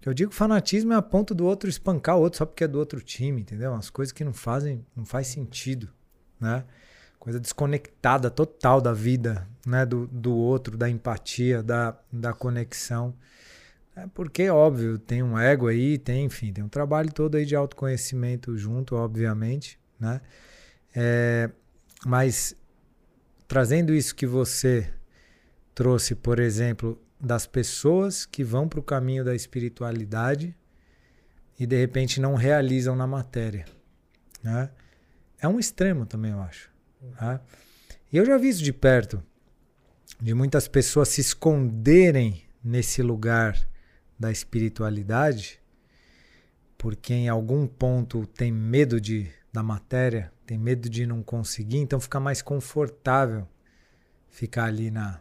Eu 0.06 0.14
digo 0.14 0.34
fanatismo 0.34 0.92
é 0.92 0.98
a 0.98 1.02
ponto 1.02 1.34
do 1.34 1.46
outro 1.46 1.70
espancar 1.70 2.18
o 2.18 2.22
outro 2.22 2.40
só 2.40 2.46
porque 2.46 2.66
é 2.66 2.68
do 2.68 2.78
outro 2.78 3.02
time, 3.02 3.42
entendeu? 3.42 3.72
Umas 3.72 3.90
coisas 3.90 4.12
que 4.12 4.24
não 4.24 4.34
fazem, 4.34 4.86
não 4.94 5.06
faz 5.06 5.28
sentido, 5.28 5.90
né? 6.40 6.64
Coisa 7.20 7.40
desconectada 7.40 8.30
total 8.30 8.82
da 8.82 8.94
vida, 8.94 9.48
né? 9.66 9.86
Do, 9.86 10.08
do 10.08 10.36
outro, 10.36 10.78
da 10.78 10.90
empatia, 10.90 11.64
da, 11.64 11.98
da 12.12 12.34
conexão. 12.34 13.14
É 13.96 14.08
porque, 14.08 14.50
óbvio, 14.50 14.98
tem 14.98 15.22
um 15.22 15.38
ego 15.38 15.68
aí, 15.68 15.98
tem, 15.98 16.26
enfim, 16.26 16.52
tem 16.52 16.64
um 16.64 16.70
trabalho 16.70 17.12
todo 17.12 17.36
aí 17.36 17.46
de 17.46 17.56
autoconhecimento 17.56 18.58
junto, 18.58 18.96
obviamente, 18.96 19.80
né? 20.00 20.20
É, 20.96 21.50
mas 22.06 22.56
trazendo 23.48 23.94
isso 23.94 24.16
que 24.16 24.26
você 24.26 24.92
trouxe, 25.76 26.16
por 26.16 26.40
exemplo, 26.40 27.00
das 27.20 27.48
pessoas 27.48 28.26
que 28.26 28.44
vão 28.44 28.68
para 28.68 28.80
o 28.80 28.84
caminho 28.84 29.24
da 29.24 29.36
espiritualidade 29.36 30.56
e 31.60 31.66
de 31.66 31.80
repente 31.80 32.20
não 32.20 32.36
realizam 32.36 32.96
na 32.96 33.08
matéria. 33.08 33.66
Né? 34.44 34.70
É 35.44 35.48
um 35.48 35.60
extremo 35.60 36.06
também, 36.06 36.32
eu 36.32 36.42
acho. 36.42 36.72
Né? 37.02 37.40
E 38.12 38.16
eu 38.16 38.26
já 38.26 38.38
vi 38.38 38.48
isso 38.48 38.64
de 38.64 38.72
perto, 38.72 39.22
de 40.22 40.34
muitas 40.34 40.70
pessoas 40.70 41.10
se 41.10 41.20
esconderem 41.20 42.44
nesse 42.64 43.02
lugar 43.02 43.60
da 44.18 44.32
espiritualidade, 44.32 45.60
porque 46.78 47.14
em 47.14 47.28
algum 47.28 47.68
ponto 47.68 48.26
tem 48.26 48.54
medo 48.54 49.02
de, 49.02 49.30
da 49.52 49.62
matéria, 49.62 50.32
tem 50.46 50.58
medo 50.58 50.90
de 50.90 51.06
não 51.06 51.22
conseguir, 51.22 51.80
então 51.80 52.00
fica 52.00 52.22
mais 52.22 52.42
confortável 52.42 53.46
ficar 54.30 54.66
ali 54.66 54.90
na, 54.90 55.20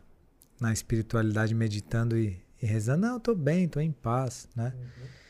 na 0.61 0.73
espiritualidade 0.73 1.53
meditando 1.53 2.17
e, 2.17 2.41
e 2.63 2.65
rezando, 2.67 3.09
não, 3.09 3.15
eu 3.15 3.21
tô 3.21 3.35
bem, 3.35 3.67
tô 3.67 3.81
em 3.81 3.91
paz, 3.91 4.49
né? 4.55 4.73
Uhum. 4.77 5.22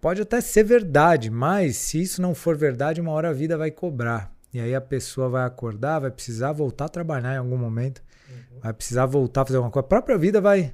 Pode 0.00 0.22
até 0.22 0.40
ser 0.40 0.64
verdade, 0.64 1.30
mas 1.30 1.76
se 1.76 2.00
isso 2.00 2.22
não 2.22 2.34
for 2.34 2.56
verdade, 2.56 3.00
uma 3.00 3.12
hora 3.12 3.30
a 3.30 3.32
vida 3.32 3.58
vai 3.58 3.70
cobrar. 3.70 4.32
E 4.52 4.58
aí 4.58 4.74
a 4.74 4.80
pessoa 4.80 5.28
vai 5.28 5.44
acordar, 5.44 6.00
vai 6.00 6.10
precisar 6.10 6.52
voltar 6.52 6.86
a 6.86 6.88
trabalhar 6.88 7.34
em 7.34 7.38
algum 7.38 7.56
momento, 7.58 8.02
uhum. 8.28 8.60
vai 8.62 8.72
precisar 8.72 9.06
voltar 9.06 9.42
a 9.42 9.44
fazer 9.44 9.58
alguma 9.58 9.70
coisa. 9.70 9.86
A 9.86 9.88
própria 9.88 10.16
vida 10.16 10.40
vai, 10.40 10.72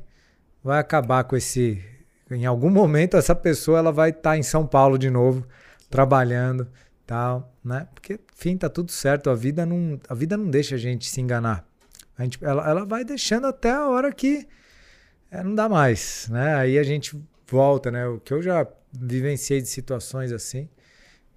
vai 0.62 0.78
acabar 0.78 1.24
com 1.24 1.36
esse. 1.36 1.82
Em 2.30 2.46
algum 2.46 2.70
momento 2.70 3.16
essa 3.16 3.34
pessoa 3.34 3.78
ela 3.78 3.92
vai 3.92 4.10
estar 4.10 4.30
tá 4.30 4.38
em 4.38 4.42
São 4.42 4.66
Paulo 4.66 4.96
de 4.96 5.10
novo, 5.10 5.46
trabalhando, 5.90 6.68
tal, 7.06 7.52
né? 7.64 7.86
Porque, 7.94 8.18
enfim, 8.34 8.56
tá 8.56 8.68
tudo 8.68 8.90
certo. 8.92 9.28
A 9.28 9.34
vida 9.34 9.66
não, 9.66 10.00
a 10.08 10.14
vida 10.14 10.36
não 10.36 10.48
deixa 10.48 10.76
a 10.76 10.78
gente 10.78 11.08
se 11.08 11.20
enganar. 11.20 11.64
A 12.16 12.22
gente, 12.22 12.42
ela, 12.42 12.68
ela 12.68 12.84
vai 12.84 13.04
deixando 13.04 13.46
até 13.46 13.72
a 13.72 13.88
hora 13.88 14.12
que 14.12 14.46
é, 15.30 15.42
não 15.42 15.54
dá 15.54 15.68
mais, 15.68 16.28
né? 16.30 16.54
Aí 16.54 16.78
a 16.78 16.82
gente 16.82 17.20
volta, 17.46 17.90
né? 17.90 18.06
O 18.06 18.18
que 18.18 18.32
eu 18.32 18.42
já 18.42 18.66
vivenciei 19.00 19.60
de 19.60 19.68
situações 19.68 20.32
assim, 20.32 20.68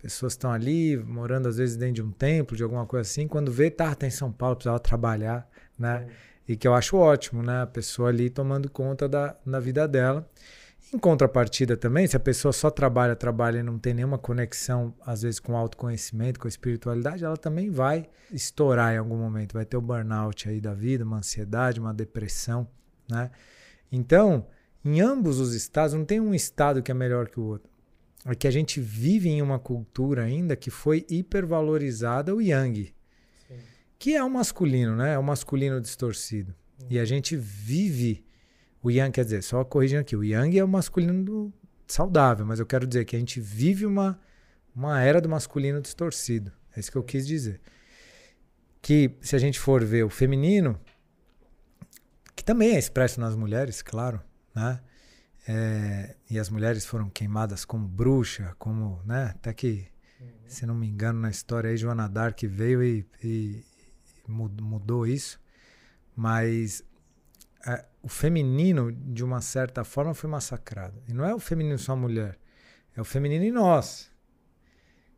pessoas 0.01 0.34
estão 0.34 0.51
ali 0.51 0.98
morando 0.98 1.48
às 1.48 1.58
vezes 1.58 1.75
dentro 1.75 1.96
de 1.96 2.01
um 2.01 2.12
templo, 2.12 2.56
de 2.56 2.63
alguma 2.63 2.86
coisa 2.86 3.10
assim, 3.10 3.28
quando 3.28 3.51
vê, 3.51 3.70
tá, 3.70 3.94
tá 3.94 4.08
em 4.08 4.12
São 4.12 4.32
Paulo, 4.32 4.56
precisava 4.56 4.80
trabalhar, 4.80 5.48
né? 5.78 6.08
É. 6.08 6.30
E 6.51 6.58
que 6.58 6.68
eu 6.68 6.74
acho 6.74 6.98
ótimo, 6.98 7.44
né? 7.44 7.62
A 7.62 7.68
pessoa 7.68 8.10
ali 8.10 8.28
tomando 8.28 8.72
conta 8.72 9.08
da, 9.08 9.36
da 9.46 9.60
vida 9.60 9.88
dela. 9.88 10.28
Em 10.92 10.98
contrapartida 10.98 11.78
também, 11.78 12.08
se 12.08 12.18
a 12.18 12.20
pessoa 12.20 12.51
só 12.51 12.72
trabalha, 12.72 13.16
trabalha 13.16 13.60
e 13.60 13.63
não 13.63 13.78
tem 13.78 13.94
nenhuma 13.94 14.18
conexão, 14.18 14.92
às 15.06 15.22
vezes, 15.22 15.39
com 15.39 15.56
autoconhecimento, 15.56 16.39
com 16.39 16.48
a 16.48 16.50
espiritualidade, 16.50 17.24
ela 17.24 17.38
também 17.38 17.70
vai 17.70 18.10
estourar 18.32 18.96
em 18.96 18.98
algum 18.98 19.16
momento. 19.16 19.54
Vai 19.54 19.66
ter 19.66 19.78
o 19.78 19.82
burnout 19.82 20.50
aí 20.50 20.60
da 20.60 20.74
vida, 20.74 21.04
uma 21.04 21.18
ansiedade, 21.18 21.80
uma 21.80 21.94
depressão, 21.94 22.68
né? 23.08 23.30
Então, 23.92 24.48
em 24.83 25.01
ambos 25.01 25.39
os 25.39 25.53
estados, 25.53 25.93
não 25.93 26.05
tem 26.05 26.19
um 26.19 26.33
estado 26.33 26.81
que 26.81 26.91
é 26.91 26.93
melhor 26.93 27.27
que 27.27 27.39
o 27.39 27.43
outro. 27.43 27.69
É 28.25 28.36
que 28.36 28.48
a 28.48 28.51
gente 28.51 28.79
vive 28.79 29.29
em 29.29 29.41
uma 29.41 29.59
cultura 29.59 30.24
ainda 30.24 30.55
que 30.55 30.69
foi 30.69 31.05
hipervalorizada 31.09 32.36
o 32.36 32.41
yang, 32.41 32.93
Sim. 33.48 33.55
que 33.98 34.15
é 34.15 34.24
o 34.24 34.29
masculino, 34.29 34.95
né? 34.95 35.13
É 35.13 35.17
o 35.17 35.24
masculino 35.24 35.79
distorcido. 35.79 36.53
E 36.89 37.00
a 37.00 37.05
gente 37.05 37.36
vive 37.36 38.24
o 38.81 38.91
yang, 38.91 39.12
quer 39.12 39.24
dizer, 39.24 39.43
só 39.43 39.63
corrigindo 39.63 40.01
aqui, 40.01 40.15
o 40.15 40.24
yang 40.24 40.57
é 40.57 40.63
o 40.63 40.67
masculino 40.67 41.53
saudável, 41.88 42.45
mas 42.45 42.59
eu 42.59 42.65
quero 42.65 42.88
dizer 42.88 43.05
que 43.05 43.15
a 43.15 43.19
gente 43.19 43.39
vive 43.39 43.86
uma, 43.86 44.19
uma 44.75 45.01
era 45.01 45.19
do 45.19 45.27
masculino 45.27 45.81
distorcido. 45.81 46.51
É 46.75 46.79
isso 46.79 46.91
que 46.91 46.98
eu 46.98 47.03
quis 47.03 47.25
dizer. 47.25 47.59
Que 48.81 49.12
se 49.21 49.36
a 49.36 49.39
gente 49.39 49.59
for 49.59 49.83
ver 49.83 50.03
o 50.03 50.09
feminino, 50.09 50.79
que 52.36 52.43
também 52.43 52.75
é 52.75 52.79
expresso 52.79 53.19
nas 53.19 53.36
mulheres, 53.36 53.81
claro, 53.81 54.21
né? 54.53 54.79
É, 55.48 56.15
e 56.29 56.38
as 56.38 56.50
mulheres 56.50 56.86
foram 56.86 57.10
queimadas 57.10 57.65
como 57.65 57.88
bruxa, 57.88 58.56
como, 58.60 59.01
né? 59.06 59.32
Até 59.36 59.53
que, 59.53 59.88
uhum. 60.20 60.27
se 60.48 60.65
não 60.65 60.75
me 60.75 60.88
engano, 60.88 61.20
na 61.20 61.29
história 61.29 61.70
aí, 61.70 61.77
Joana 61.77 62.08
Dark 62.08 62.39
veio 62.44 62.84
e, 62.84 63.06
e, 63.24 63.63
e 64.27 64.32
mudou 64.32 65.08
isso. 65.08 65.39
Mas 66.15 66.84
é, 67.65 67.86
o 68.01 68.10
feminino, 68.10 68.91
de 68.91 69.24
uma 69.24 69.41
certa 69.41 69.84
forma, 69.84 70.13
foi 70.13 70.29
massacrado. 70.29 71.01
E 71.08 71.13
não 71.13 71.25
é 71.25 71.34
o 71.34 71.39
feminino 71.39 71.77
só 71.77 71.94
a 71.94 71.96
mulher, 71.96 72.38
é 72.96 73.01
o 73.01 73.06
feminino 73.06 73.44
em 73.44 73.51
nós. 73.51 74.10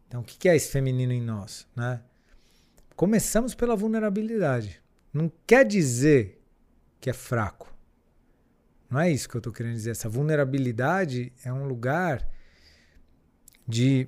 Então, 0.07 0.21
o 0.21 0.23
que 0.23 0.49
é 0.49 0.55
esse 0.55 0.69
feminino 0.69 1.13
em 1.13 1.21
nós? 1.21 1.67
Né? 1.75 2.01
Começamos 2.95 3.55
pela 3.55 3.75
vulnerabilidade. 3.75 4.81
Não 5.13 5.31
quer 5.47 5.65
dizer 5.65 6.43
que 6.99 7.09
é 7.09 7.13
fraco. 7.13 7.70
Não 8.91 8.99
é 8.99 9.09
isso 9.09 9.27
que 9.27 9.35
eu 9.35 9.39
estou 9.39 9.53
querendo 9.53 9.73
dizer. 9.73 9.91
Essa 9.91 10.09
vulnerabilidade 10.09 11.31
é 11.43 11.51
um 11.51 11.65
lugar 11.65 12.27
de, 13.67 14.07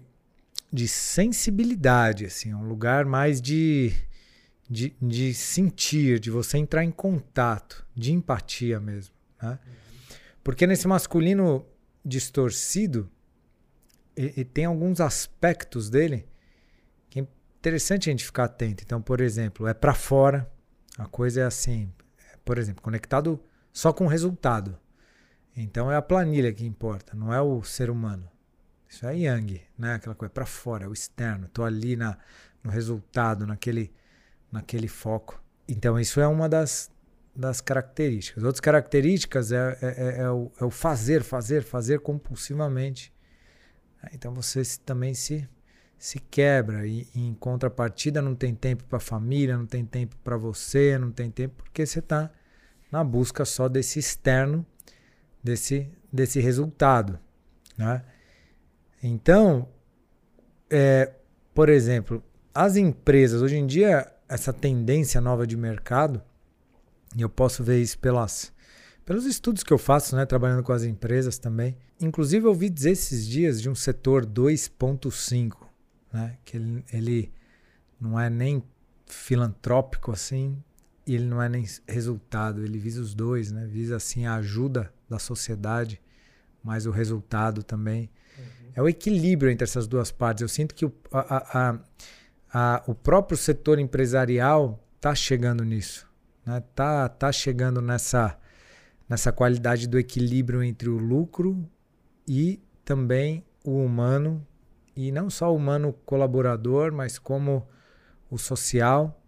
de 0.72 0.88
sensibilidade, 0.88 2.26
assim, 2.26 2.52
é 2.52 2.56
um 2.56 2.68
lugar 2.68 3.06
mais 3.06 3.42
de 3.42 3.96
de, 4.70 4.96
de 5.02 5.34
sentir, 5.34 6.20
de 6.20 6.32
você 6.32 6.58
entrar 6.58 6.84
em 6.84 6.92
contato, 6.92 7.86
de 7.96 8.12
empatia 8.12 8.80
mesmo. 8.80 9.14
Né? 9.42 9.60
Porque 10.44 10.66
nesse 10.66 10.88
masculino 10.88 11.66
distorcido, 12.04 13.10
e, 14.18 14.34
e 14.38 14.44
tem 14.44 14.66
alguns 14.66 15.00
aspectos 15.00 15.92
dele 15.92 16.28
que 17.10 17.20
é 17.20 17.28
interessante 17.60 18.10
a 18.10 18.12
gente 18.12 18.26
ficar 18.26 18.46
atento. 18.46 18.84
Então, 18.84 19.00
por 19.00 19.22
exemplo, 19.22 19.68
é 19.68 19.74
para 19.76 19.94
fora, 19.94 20.52
a 20.98 21.06
coisa 21.06 21.42
é 21.42 21.46
assim, 21.46 21.92
por 22.44 22.58
exemplo, 22.58 22.82
conectado 22.82 23.40
só 23.74 23.92
com 23.92 24.08
resultado. 24.08 24.80
Então 25.58 25.92
é 25.92 25.98
a 25.98 26.02
planilha 26.02 26.54
que 26.54 26.66
importa, 26.66 27.16
não 27.16 27.34
é 27.34 27.42
o 27.42 27.62
ser 27.64 27.90
humano. 27.90 28.30
Isso 28.88 29.06
é 29.06 29.18
yang, 29.18 29.62
né? 29.78 29.96
Aquela 29.96 30.16
coisa 30.16 30.32
para 30.32 30.46
fora, 30.46 30.86
é 30.86 30.88
o 30.88 30.94
externo. 30.94 31.48
Estou 31.48 31.66
ali 31.66 31.96
na, 31.96 32.16
no 32.64 32.70
resultado, 32.70 33.46
naquele 33.48 33.92
naquele 34.54 34.88
foco. 34.88 35.44
Então, 35.68 36.00
isso 36.00 36.22
é 36.22 36.28
uma 36.28 36.48
das, 36.48 36.92
das 37.36 37.60
características. 37.60 38.44
Outras 38.44 38.62
características 38.62 39.52
é, 39.52 39.78
é, 39.82 39.88
é, 39.88 40.22
é 40.22 40.30
o, 40.30 40.52
é 40.62 40.64
o, 40.64 40.70
fazer, 40.70 41.24
fazer, 41.24 41.64
fazer 41.64 42.00
compulsivamente. 42.02 43.12
Então, 44.14 44.32
você 44.32 44.62
também 44.86 45.16
se, 45.16 45.50
se 45.98 46.20
quebra. 46.20 46.86
E, 46.86 47.08
e 47.16 47.28
em 47.28 47.34
contrapartida, 47.34 48.22
não 48.22 48.36
tem 48.36 48.54
tempo 48.54 48.84
para 48.84 48.98
a 48.98 49.02
família, 49.02 49.58
não 49.58 49.66
tem 49.66 49.84
tempo 49.84 50.16
para 50.24 50.38
você, 50.38 51.00
não 51.00 51.12
tem 51.12 51.32
tempo 51.32 51.64
porque 51.64 51.84
você 51.84 51.98
está 51.98 52.30
na 52.94 53.04
busca 53.04 53.44
só 53.44 53.68
desse 53.68 53.98
externo, 53.98 54.64
desse, 55.44 55.90
desse 56.12 56.40
resultado. 56.40 57.20
Né? 57.76 58.04
Então, 59.02 59.68
é, 60.70 61.12
por 61.56 61.70
exemplo, 61.70 62.24
as 62.54 62.76
empresas, 62.76 63.42
hoje 63.42 63.56
em 63.56 63.66
dia, 63.66 64.14
essa 64.30 64.54
tendência 64.54 65.20
nova 65.20 65.48
de 65.48 65.58
mercado, 65.58 66.22
e 67.18 67.24
eu 67.24 67.30
posso 67.30 67.64
ver 67.64 67.82
isso 67.82 67.98
pelas, 67.98 68.54
pelos 69.04 69.26
estudos 69.26 69.64
que 69.64 69.74
eu 69.74 69.80
faço, 69.80 70.16
né, 70.16 70.24
trabalhando 70.24 70.62
com 70.62 70.72
as 70.72 70.84
empresas 70.84 71.40
também. 71.40 71.76
Inclusive, 72.00 72.46
eu 72.46 72.50
ouvi 72.50 72.70
dizer 72.70 72.92
esses 72.92 73.28
dias 73.28 73.60
de 73.60 73.72
um 73.72 73.76
setor 73.76 74.24
2.5, 74.24 75.66
né, 76.14 76.38
que 76.46 76.58
ele, 76.58 76.86
ele 76.94 77.34
não 78.00 78.20
é 78.20 78.30
nem 78.30 78.64
filantrópico 79.08 80.12
assim, 80.12 80.62
e 81.06 81.16
ele 81.16 81.26
não 81.26 81.42
é 81.42 81.50
nem 81.50 81.66
resultado, 81.88 82.64
ele 82.64 82.78
visa 82.78 83.02
os 83.02 83.14
dois, 83.14 83.52
né? 83.52 83.66
Visa 83.66 83.98
assim 83.98 84.26
a 84.26 84.36
ajuda 84.36 84.94
da 85.10 85.20
sociedade, 85.20 86.02
mas 86.64 86.86
o 86.86 86.92
resultado 86.92 87.62
também. 87.62 88.10
Uhum. 88.38 88.72
É 88.76 88.82
o 88.82 88.88
equilíbrio 88.88 89.52
entre 89.52 89.66
essas 89.66 89.86
duas 89.86 90.12
partes. 90.12 90.42
Eu 90.42 90.48
sinto 90.48 90.74
que 90.74 90.86
o, 90.86 90.94
a, 91.12 91.60
a, 91.60 91.80
a, 92.54 92.84
o 92.88 92.96
próprio 92.96 93.38
setor 93.38 93.80
empresarial 93.80 94.82
está 94.96 95.14
chegando 95.14 95.66
nisso, 95.66 96.10
né? 96.46 96.64
tá, 96.74 97.10
tá 97.10 97.32
chegando 97.32 97.82
nessa, 97.82 98.40
nessa 99.10 99.32
qualidade 99.34 99.88
do 99.88 100.00
equilíbrio 100.00 100.64
entre 100.64 100.88
o 100.88 100.98
lucro 100.98 101.70
e 102.26 102.62
também 102.86 103.44
o 103.66 103.84
humano, 103.84 104.46
e 104.96 105.12
não 105.12 105.30
só 105.30 105.52
o 105.52 105.56
humano 105.58 105.94
colaborador, 106.06 106.94
mas 106.94 107.20
como 107.20 107.68
o 108.30 108.38
social, 108.38 109.22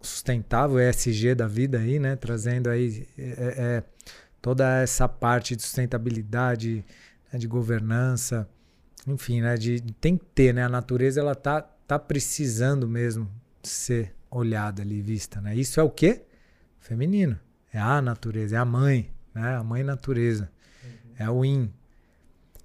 sustentável, 0.00 0.78
ESG 0.78 1.34
da 1.34 1.46
vida 1.46 1.78
aí, 1.78 1.98
né? 1.98 2.16
Trazendo 2.16 2.70
aí 2.70 3.06
é, 3.16 3.54
é, 3.58 3.84
toda 4.40 4.80
essa 4.80 5.08
parte 5.08 5.56
de 5.56 5.62
sustentabilidade, 5.62 6.84
né, 7.32 7.38
de 7.38 7.46
governança, 7.46 8.48
enfim, 9.06 9.40
né, 9.40 9.56
de, 9.56 9.80
tem 10.00 10.16
que 10.16 10.24
ter, 10.26 10.54
né, 10.54 10.64
a 10.64 10.68
natureza 10.68 11.20
ela 11.20 11.34
tá, 11.34 11.62
tá 11.62 11.98
precisando 11.98 12.86
mesmo 12.86 13.28
ser 13.62 14.14
olhada 14.30 14.82
ali, 14.82 15.00
vista, 15.00 15.40
né? 15.40 15.54
Isso 15.56 15.80
é 15.80 15.82
o 15.82 15.90
quê? 15.90 16.22
Feminino. 16.78 17.38
É 17.72 17.78
a 17.78 18.00
natureza, 18.00 18.56
é 18.56 18.58
a 18.58 18.64
mãe, 18.64 19.12
né? 19.34 19.56
A 19.56 19.62
mãe 19.62 19.82
natureza. 19.82 20.50
Uhum. 20.84 21.12
É 21.18 21.30
o 21.30 21.44
yin. 21.44 21.72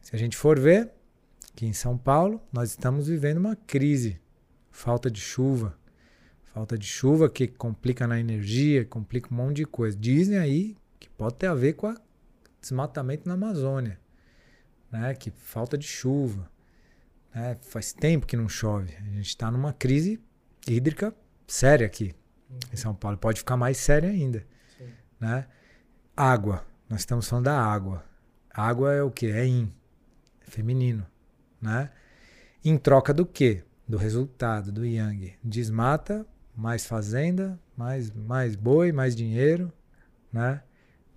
Se 0.01 0.15
a 0.15 0.19
gente 0.19 0.37
for 0.37 0.59
ver, 0.59 0.91
aqui 1.51 1.65
em 1.65 1.73
São 1.73 1.97
Paulo, 1.97 2.41
nós 2.51 2.69
estamos 2.69 3.07
vivendo 3.07 3.37
uma 3.37 3.55
crise, 3.55 4.19
falta 4.71 5.09
de 5.09 5.19
chuva, 5.19 5.77
falta 6.53 6.77
de 6.77 6.85
chuva 6.85 7.27
que 7.29 7.47
complica 7.47 8.05
na 8.07 8.19
energia, 8.19 8.85
complica 8.85 9.33
um 9.33 9.35
monte 9.35 9.57
de 9.57 9.65
coisa. 9.65 9.97
Dizem 9.97 10.37
aí 10.37 10.77
que 10.99 11.09
pode 11.09 11.35
ter 11.35 11.47
a 11.47 11.55
ver 11.55 11.73
com 11.73 11.89
o 11.89 11.97
desmatamento 12.61 13.27
na 13.27 13.33
Amazônia, 13.33 13.99
né? 14.91 15.15
Que 15.15 15.31
falta 15.31 15.75
de 15.77 15.87
chuva, 15.87 16.49
né? 17.33 17.57
Faz 17.63 17.91
tempo 17.91 18.27
que 18.27 18.37
não 18.37 18.47
chove. 18.47 18.93
A 18.95 19.15
gente 19.15 19.27
está 19.27 19.49
numa 19.49 19.73
crise 19.73 20.21
hídrica 20.67 21.13
séria 21.47 21.87
aqui 21.87 22.13
uhum. 22.49 22.59
em 22.71 22.77
São 22.77 22.93
Paulo. 22.93 23.17
Pode 23.17 23.39
ficar 23.39 23.57
mais 23.57 23.77
séria 23.77 24.09
ainda, 24.09 24.45
Sim. 24.77 24.87
né? 25.19 25.47
Água. 26.15 26.63
Nós 26.87 26.99
estamos 26.99 27.27
falando 27.27 27.45
da 27.45 27.59
água. 27.59 28.05
Água 28.53 28.93
é 28.93 29.01
o 29.01 29.09
que? 29.09 29.25
É 29.25 29.43
in, 29.47 29.73
é 30.47 30.51
feminino, 30.51 31.07
né? 31.59 31.89
Em 32.63 32.77
troca 32.77 33.11
do 33.11 33.25
quê? 33.25 33.63
Do 33.87 33.97
resultado, 33.97 34.71
do 34.71 34.85
yang. 34.85 35.33
Desmata, 35.43 36.25
mais 36.55 36.85
fazenda, 36.85 37.59
mais, 37.75 38.11
mais 38.11 38.55
boi, 38.55 38.91
mais 38.91 39.15
dinheiro, 39.15 39.71
né? 40.31 40.61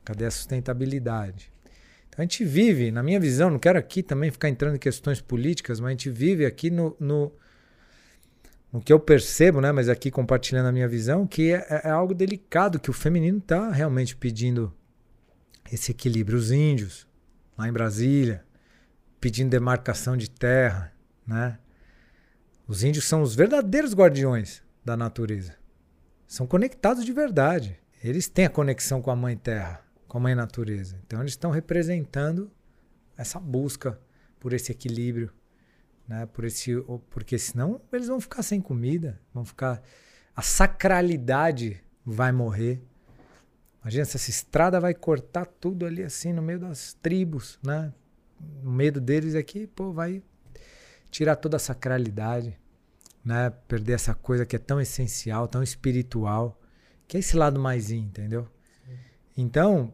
Cadê 0.04 0.24
a 0.24 0.30
sustentabilidade? 0.30 1.52
Então 2.08 2.22
a 2.22 2.22
gente 2.22 2.44
vive, 2.44 2.90
na 2.90 3.02
minha 3.02 3.20
visão, 3.20 3.50
não 3.50 3.58
quero 3.58 3.78
aqui 3.78 4.02
também 4.02 4.30
ficar 4.30 4.48
entrando 4.48 4.76
em 4.76 4.78
questões 4.78 5.20
políticas, 5.20 5.80
mas 5.80 5.88
a 5.88 5.90
gente 5.90 6.10
vive 6.10 6.46
aqui 6.46 6.70
no, 6.70 6.96
no, 6.98 7.32
no 8.72 8.80
que 8.80 8.92
eu 8.92 8.98
percebo, 8.98 9.60
né? 9.60 9.70
Mas 9.72 9.88
aqui 9.88 10.10
compartilhando 10.10 10.66
a 10.66 10.72
minha 10.72 10.88
visão, 10.88 11.26
que 11.26 11.52
é, 11.52 11.82
é 11.84 11.90
algo 11.90 12.14
delicado, 12.14 12.80
que 12.80 12.90
o 12.90 12.94
feminino 12.94 13.38
está 13.38 13.70
realmente 13.70 14.16
pedindo 14.16 14.72
esse 15.70 15.90
equilíbrio. 15.90 16.38
Os 16.38 16.50
índios, 16.50 17.06
lá 17.58 17.68
em 17.68 17.72
Brasília, 17.72 18.44
pedindo 19.20 19.50
demarcação 19.50 20.16
de 20.16 20.30
terra, 20.30 20.92
né? 21.26 21.58
Os 22.66 22.82
índios 22.82 23.04
são 23.04 23.22
os 23.22 23.34
verdadeiros 23.34 23.94
guardiões 23.94 24.65
da 24.86 24.96
natureza. 24.96 25.56
São 26.28 26.46
conectados 26.46 27.04
de 27.04 27.12
verdade. 27.12 27.76
Eles 28.04 28.28
têm 28.28 28.44
a 28.44 28.50
conexão 28.50 29.02
com 29.02 29.10
a 29.10 29.16
mãe 29.16 29.36
terra, 29.36 29.84
com 30.06 30.16
a 30.16 30.20
mãe 30.20 30.32
natureza. 30.32 30.96
Então 31.04 31.20
eles 31.20 31.32
estão 31.32 31.50
representando 31.50 32.48
essa 33.16 33.40
busca 33.40 34.00
por 34.38 34.52
esse 34.52 34.70
equilíbrio, 34.70 35.32
né? 36.06 36.24
Por 36.26 36.44
esse, 36.44 36.72
porque 37.10 37.36
senão 37.36 37.80
eles 37.92 38.06
vão 38.06 38.20
ficar 38.20 38.44
sem 38.44 38.60
comida, 38.60 39.20
vão 39.34 39.44
ficar 39.44 39.82
a 40.36 40.42
sacralidade 40.42 41.82
vai 42.04 42.30
morrer. 42.30 42.80
Imagina 43.80 44.04
se 44.04 44.16
essa 44.16 44.30
estrada 44.30 44.78
vai 44.78 44.94
cortar 44.94 45.46
tudo 45.46 45.84
ali 45.84 46.04
assim 46.04 46.32
no 46.32 46.42
meio 46.42 46.60
das 46.60 46.94
tribos, 46.94 47.58
né? 47.60 47.92
O 48.62 48.70
medo 48.70 49.00
deles 49.00 49.34
é 49.34 49.42
que, 49.42 49.66
pô, 49.66 49.92
vai 49.92 50.22
tirar 51.10 51.34
toda 51.34 51.56
a 51.56 51.60
sacralidade, 51.60 52.56
né? 53.26 53.50
Perder 53.66 53.94
essa 53.94 54.14
coisa 54.14 54.46
que 54.46 54.54
é 54.54 54.58
tão 54.58 54.80
essencial, 54.80 55.48
tão 55.48 55.60
espiritual, 55.60 56.62
que 57.08 57.16
é 57.16 57.20
esse 57.20 57.36
lado 57.36 57.58
mais 57.58 57.90
entendeu? 57.90 58.48
Então, 59.36 59.92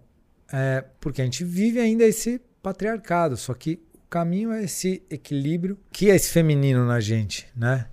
é, 0.53 0.85
porque 1.01 1.23
a 1.23 1.25
gente 1.25 1.43
vive 1.43 1.81
ainda 1.81 2.05
esse 2.05 2.39
patriarcado, 2.63 3.35
só 3.39 3.55
que 3.55 3.83
o 3.95 4.07
caminho 4.11 4.53
é 4.53 4.63
esse 4.63 5.03
equilíbrio 5.09 5.81
que 5.91 6.11
é 6.11 6.15
esse 6.15 6.29
feminino 6.31 6.87
na 6.87 7.01
gente, 7.01 7.49
né? 7.57 7.89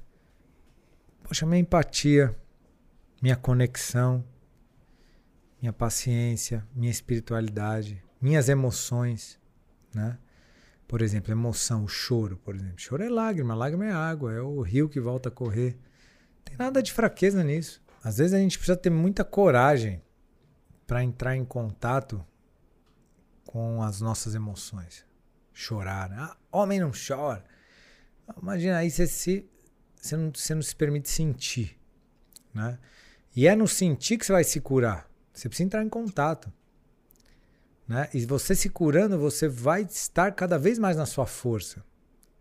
Poxa, 1.23 1.45
minha 1.45 1.61
empatia, 1.61 2.35
minha 3.21 3.37
conexão, 3.37 4.25
minha 5.61 5.71
paciência, 5.71 6.67
minha 6.75 6.91
espiritualidade, 6.91 8.03
minhas 8.21 8.49
emoções, 8.49 9.39
né? 9.95 10.17
Por 10.89 11.03
exemplo, 11.03 11.31
emoção, 11.31 11.83
o 11.83 11.87
choro, 11.87 12.35
por 12.37 12.55
exemplo. 12.55 12.79
Choro 12.79 13.03
é 13.03 13.09
lágrima, 13.09 13.53
lágrima 13.53 13.85
é 13.85 13.91
água, 13.91 14.33
é 14.33 14.41
o 14.41 14.59
rio 14.59 14.89
que 14.89 14.99
volta 14.99 15.29
a 15.29 15.31
correr. 15.31 15.77
Não 16.37 16.43
tem 16.43 16.57
nada 16.57 16.81
de 16.81 16.91
fraqueza 16.91 17.43
nisso. 17.43 17.79
Às 18.03 18.17
vezes 18.17 18.33
a 18.33 18.39
gente 18.39 18.57
precisa 18.57 18.75
ter 18.75 18.89
muita 18.89 19.23
coragem 19.23 20.01
para 20.87 21.03
entrar 21.03 21.35
em 21.35 21.45
contato 21.45 22.25
com 23.45 23.83
as 23.83 24.01
nossas 24.01 24.33
emoções. 24.33 25.05
Chorar. 25.53 26.09
Né? 26.09 26.15
Ah, 26.19 26.35
homem 26.51 26.79
não 26.79 26.91
chora. 26.91 27.45
Imagina 28.41 28.77
aí 28.77 28.89
você, 28.89 29.05
se, 29.05 29.47
você, 29.95 30.17
não, 30.17 30.31
você 30.33 30.55
não 30.55 30.61
se 30.63 30.75
permite 30.75 31.07
sentir. 31.07 31.79
Né? 32.51 32.79
E 33.35 33.47
é 33.47 33.55
no 33.55 33.67
sentir 33.67 34.17
que 34.17 34.25
você 34.25 34.31
vai 34.31 34.43
se 34.43 34.59
curar. 34.59 35.07
Você 35.31 35.47
precisa 35.47 35.67
entrar 35.67 35.83
em 35.83 35.89
contato. 35.89 36.51
Né? 37.89 38.07
E 38.13 38.23
você 38.23 38.53
se 38.53 38.69
curando, 38.69 39.17
você 39.17 39.47
vai 39.47 39.81
estar 39.81 40.31
cada 40.33 40.59
vez 40.59 40.77
mais 40.77 40.95
na 40.95 41.07
sua 41.07 41.25
força. 41.25 41.83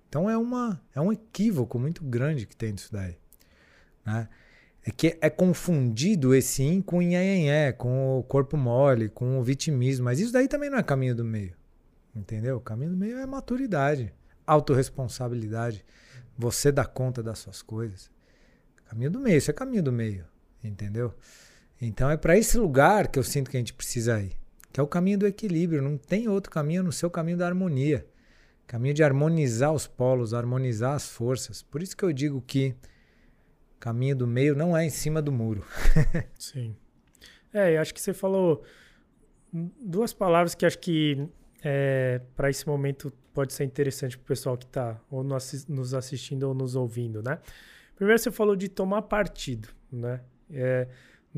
Então 0.06 0.28
é, 0.28 0.36
uma, 0.36 0.78
é 0.94 1.00
um 1.00 1.10
equívoco 1.10 1.78
muito 1.78 2.04
grande 2.04 2.44
que 2.44 2.54
tem 2.54 2.74
disso 2.74 2.92
daí. 2.92 3.16
Né? 4.04 4.28
É 4.84 4.90
que 4.90 5.18
é 5.22 5.30
confundido 5.30 6.34
esse 6.34 6.62
yin 6.62 6.82
com 6.82 7.00
nhenhenhé, 7.00 7.72
com 7.72 8.18
o 8.18 8.22
corpo 8.22 8.58
mole, 8.58 9.08
com 9.08 9.38
o 9.38 9.42
vitimismo. 9.42 10.04
Mas 10.04 10.20
isso 10.20 10.32
daí 10.32 10.48
também 10.48 10.68
não 10.68 10.78
é 10.78 10.82
caminho 10.82 11.14
do 11.14 11.24
meio. 11.24 11.56
Entendeu? 12.14 12.58
O 12.58 12.60
caminho 12.60 12.90
do 12.90 12.96
meio 12.96 13.16
é 13.16 13.24
maturidade, 13.24 14.12
autorresponsabilidade. 14.46 15.84
Você 16.36 16.70
dá 16.70 16.84
conta 16.84 17.22
das 17.22 17.38
suas 17.38 17.62
coisas. 17.62 18.10
Caminho 18.88 19.10
do 19.10 19.18
meio, 19.18 19.38
isso 19.38 19.50
é 19.50 19.54
caminho 19.54 19.82
do 19.82 19.92
meio. 19.92 20.26
Entendeu? 20.62 21.14
Então 21.80 22.10
é 22.10 22.18
para 22.18 22.36
esse 22.36 22.58
lugar 22.58 23.08
que 23.08 23.18
eu 23.18 23.22
sinto 23.22 23.50
que 23.50 23.56
a 23.56 23.60
gente 23.60 23.72
precisa 23.72 24.20
ir, 24.20 24.37
que 24.78 24.80
é 24.80 24.84
o 24.84 24.86
caminho 24.86 25.18
do 25.18 25.26
equilíbrio. 25.26 25.82
Não 25.82 25.98
tem 25.98 26.28
outro 26.28 26.52
caminho 26.52 26.84
no 26.84 26.92
seu 26.92 27.10
caminho 27.10 27.36
da 27.36 27.48
harmonia. 27.48 28.06
Caminho 28.64 28.94
de 28.94 29.02
harmonizar 29.02 29.72
os 29.72 29.88
polos, 29.88 30.32
harmonizar 30.32 30.94
as 30.94 31.08
forças. 31.08 31.62
Por 31.62 31.82
isso 31.82 31.96
que 31.96 32.04
eu 32.04 32.12
digo 32.12 32.40
que 32.40 32.76
caminho 33.80 34.14
do 34.14 34.24
meio 34.24 34.54
não 34.54 34.76
é 34.76 34.84
em 34.86 34.90
cima 34.90 35.20
do 35.20 35.32
muro. 35.32 35.64
Sim. 36.38 36.76
É, 37.52 37.74
eu 37.76 37.80
acho 37.80 37.92
que 37.92 38.00
você 38.00 38.14
falou 38.14 38.62
duas 39.52 40.12
palavras 40.12 40.54
que 40.54 40.64
acho 40.64 40.78
que 40.78 41.28
é, 41.64 42.20
para 42.36 42.48
esse 42.48 42.64
momento 42.64 43.12
pode 43.34 43.52
ser 43.54 43.64
interessante 43.64 44.16
para 44.16 44.22
o 44.22 44.28
pessoal 44.28 44.56
que 44.56 44.64
está 44.64 45.00
ou 45.10 45.24
nos 45.24 45.92
assistindo 45.92 46.44
ou 46.44 46.54
nos 46.54 46.76
ouvindo, 46.76 47.20
né? 47.20 47.40
Primeiro 47.96 48.22
você 48.22 48.30
falou 48.30 48.54
de 48.54 48.68
tomar 48.68 49.02
partido, 49.02 49.70
né? 49.90 50.20
É, 50.52 50.86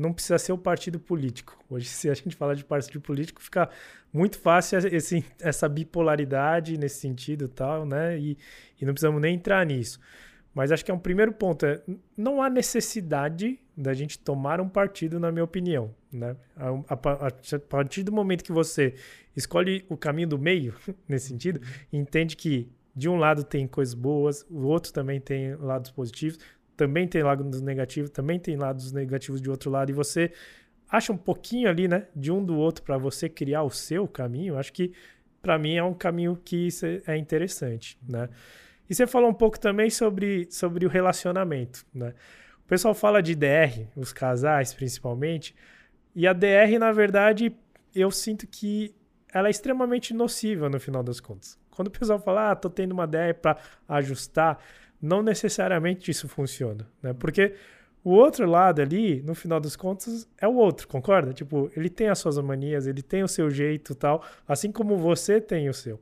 não 0.01 0.11
precisa 0.11 0.37
ser 0.37 0.51
o 0.51 0.57
partido 0.57 0.99
político. 0.99 1.57
Hoje, 1.69 1.87
se 1.87 2.09
a 2.09 2.13
gente 2.13 2.35
falar 2.35 2.55
de 2.55 2.65
partido 2.65 2.99
político, 2.99 3.41
fica 3.41 3.69
muito 4.11 4.39
fácil 4.39 4.79
esse, 4.79 5.23
essa 5.39 5.69
bipolaridade 5.69 6.77
nesse 6.77 6.99
sentido 6.99 7.47
tal, 7.47 7.85
né? 7.85 8.17
E, 8.17 8.37
e 8.79 8.85
não 8.85 8.93
precisamos 8.93 9.21
nem 9.21 9.35
entrar 9.35 9.65
nisso. 9.65 9.99
Mas 10.53 10.71
acho 10.71 10.83
que 10.83 10.91
é 10.91 10.93
um 10.93 10.99
primeiro 10.99 11.31
ponto. 11.31 11.65
É, 11.65 11.81
não 12.17 12.41
há 12.41 12.49
necessidade 12.49 13.59
da 13.75 13.93
gente 13.93 14.19
tomar 14.19 14.59
um 14.59 14.67
partido, 14.67 15.19
na 15.19 15.31
minha 15.31 15.43
opinião. 15.43 15.93
Né? 16.11 16.35
A, 16.57 16.69
a, 16.93 17.27
a, 17.27 17.59
partir 17.69 18.03
do 18.03 18.11
momento 18.11 18.43
que 18.43 18.51
você 18.51 18.95
escolhe 19.35 19.85
o 19.87 19.95
caminho 19.95 20.27
do 20.27 20.37
meio, 20.37 20.75
nesse 21.07 21.29
sentido, 21.29 21.61
uhum. 21.61 22.01
entende 22.01 22.35
que 22.35 22.69
de 22.93 23.07
um 23.07 23.15
lado 23.15 23.43
tem 23.43 23.65
coisas 23.65 23.93
boas, 23.93 24.45
o 24.49 24.63
outro 24.63 24.91
também 24.91 25.21
tem 25.21 25.55
lados 25.55 25.89
positivos, 25.91 26.37
também 26.81 27.07
tem 27.07 27.21
lados 27.21 27.61
negativos, 27.61 28.09
também 28.09 28.39
tem 28.39 28.55
lados 28.55 28.91
negativos 28.91 29.39
de 29.39 29.51
outro 29.51 29.69
lado, 29.69 29.91
e 29.91 29.93
você 29.93 30.31
acha 30.89 31.13
um 31.13 31.17
pouquinho 31.17 31.69
ali, 31.69 31.87
né, 31.87 32.07
de 32.15 32.31
um 32.31 32.43
do 32.43 32.57
outro 32.57 32.83
para 32.83 32.97
você 32.97 33.29
criar 33.29 33.61
o 33.61 33.69
seu 33.69 34.07
caminho, 34.07 34.57
acho 34.57 34.73
que 34.73 34.91
para 35.43 35.59
mim 35.59 35.75
é 35.75 35.83
um 35.83 35.93
caminho 35.93 36.35
que 36.43 36.69
é 37.05 37.15
interessante, 37.15 37.99
né? 38.09 38.29
E 38.89 38.95
você 38.95 39.05
falou 39.05 39.29
um 39.29 39.33
pouco 39.33 39.59
também 39.59 39.91
sobre, 39.91 40.47
sobre 40.49 40.83
o 40.83 40.89
relacionamento, 40.89 41.85
né? 41.93 42.15
O 42.65 42.67
pessoal 42.67 42.95
fala 42.95 43.21
de 43.21 43.35
DR, 43.35 43.87
os 43.95 44.11
casais 44.11 44.73
principalmente, 44.73 45.55
e 46.15 46.25
a 46.25 46.33
DR, 46.33 46.79
na 46.79 46.91
verdade, 46.91 47.55
eu 47.93 48.09
sinto 48.09 48.47
que 48.47 48.95
ela 49.31 49.49
é 49.49 49.51
extremamente 49.51 50.15
nociva 50.15 50.67
no 50.67 50.79
final 50.79 51.03
das 51.03 51.19
contas. 51.19 51.59
Quando 51.69 51.89
o 51.89 51.91
pessoal 51.91 52.17
fala, 52.17 52.51
ah, 52.51 52.55
tô 52.55 52.71
tendo 52.71 52.91
uma 52.91 53.05
DR 53.05 53.35
para 53.39 53.57
ajustar, 53.87 54.57
não 55.01 55.23
necessariamente 55.23 56.11
isso 56.11 56.27
funciona, 56.27 56.87
né? 57.01 57.13
Porque 57.13 57.55
o 58.03 58.11
outro 58.11 58.49
lado 58.49 58.81
ali, 58.81 59.21
no 59.21 59.35
final 59.35 59.59
das 59.59 59.75
contas, 59.75 60.27
é 60.37 60.47
o 60.47 60.55
outro, 60.55 60.87
concorda? 60.87 61.33
Tipo, 61.33 61.71
ele 61.75 61.89
tem 61.89 62.09
as 62.09 62.19
suas 62.19 62.37
manias, 62.39 62.87
ele 62.87 63.01
tem 63.01 63.23
o 63.23 63.27
seu 63.27 63.49
jeito 63.49 63.93
tal, 63.93 64.23
assim 64.47 64.71
como 64.71 64.97
você 64.97 65.39
tem 65.39 65.69
o 65.69 65.73
seu. 65.73 65.99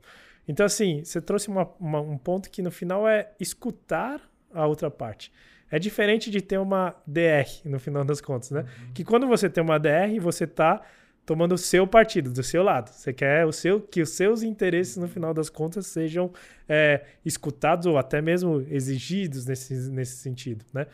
Então, 0.48 0.64
assim, 0.64 1.04
você 1.04 1.20
trouxe 1.20 1.48
uma, 1.48 1.68
uma, 1.78 2.00
um 2.00 2.16
ponto 2.16 2.50
que 2.50 2.62
no 2.62 2.70
final 2.70 3.06
é 3.06 3.30
escutar 3.38 4.20
a 4.52 4.66
outra 4.66 4.90
parte. 4.90 5.30
É 5.70 5.78
diferente 5.78 6.30
de 6.30 6.40
ter 6.40 6.58
uma 6.58 6.96
DR, 7.06 7.46
no 7.64 7.78
final 7.78 8.04
das 8.04 8.20
contas, 8.20 8.50
né? 8.50 8.60
Uhum. 8.60 8.92
Que 8.92 9.04
quando 9.04 9.28
você 9.28 9.48
tem 9.48 9.62
uma 9.62 9.78
DR, 9.78 10.18
você 10.20 10.46
tá 10.46 10.82
tomando 11.30 11.52
o 11.52 11.58
seu 11.58 11.86
partido, 11.86 12.32
do 12.32 12.42
seu 12.42 12.60
lado. 12.60 12.90
Você 12.90 13.12
quer 13.12 13.46
o 13.46 13.52
seu, 13.52 13.80
que 13.80 14.02
os 14.02 14.10
seus 14.10 14.42
interesses, 14.42 14.96
no 14.96 15.06
final 15.06 15.32
das 15.32 15.48
contas, 15.48 15.86
sejam 15.86 16.32
é, 16.68 17.02
escutados 17.24 17.86
ou 17.86 17.96
até 17.96 18.20
mesmo 18.20 18.66
exigidos 18.68 19.46
nesse, 19.46 19.74
nesse 19.92 20.16
sentido, 20.16 20.64
né? 20.74 20.88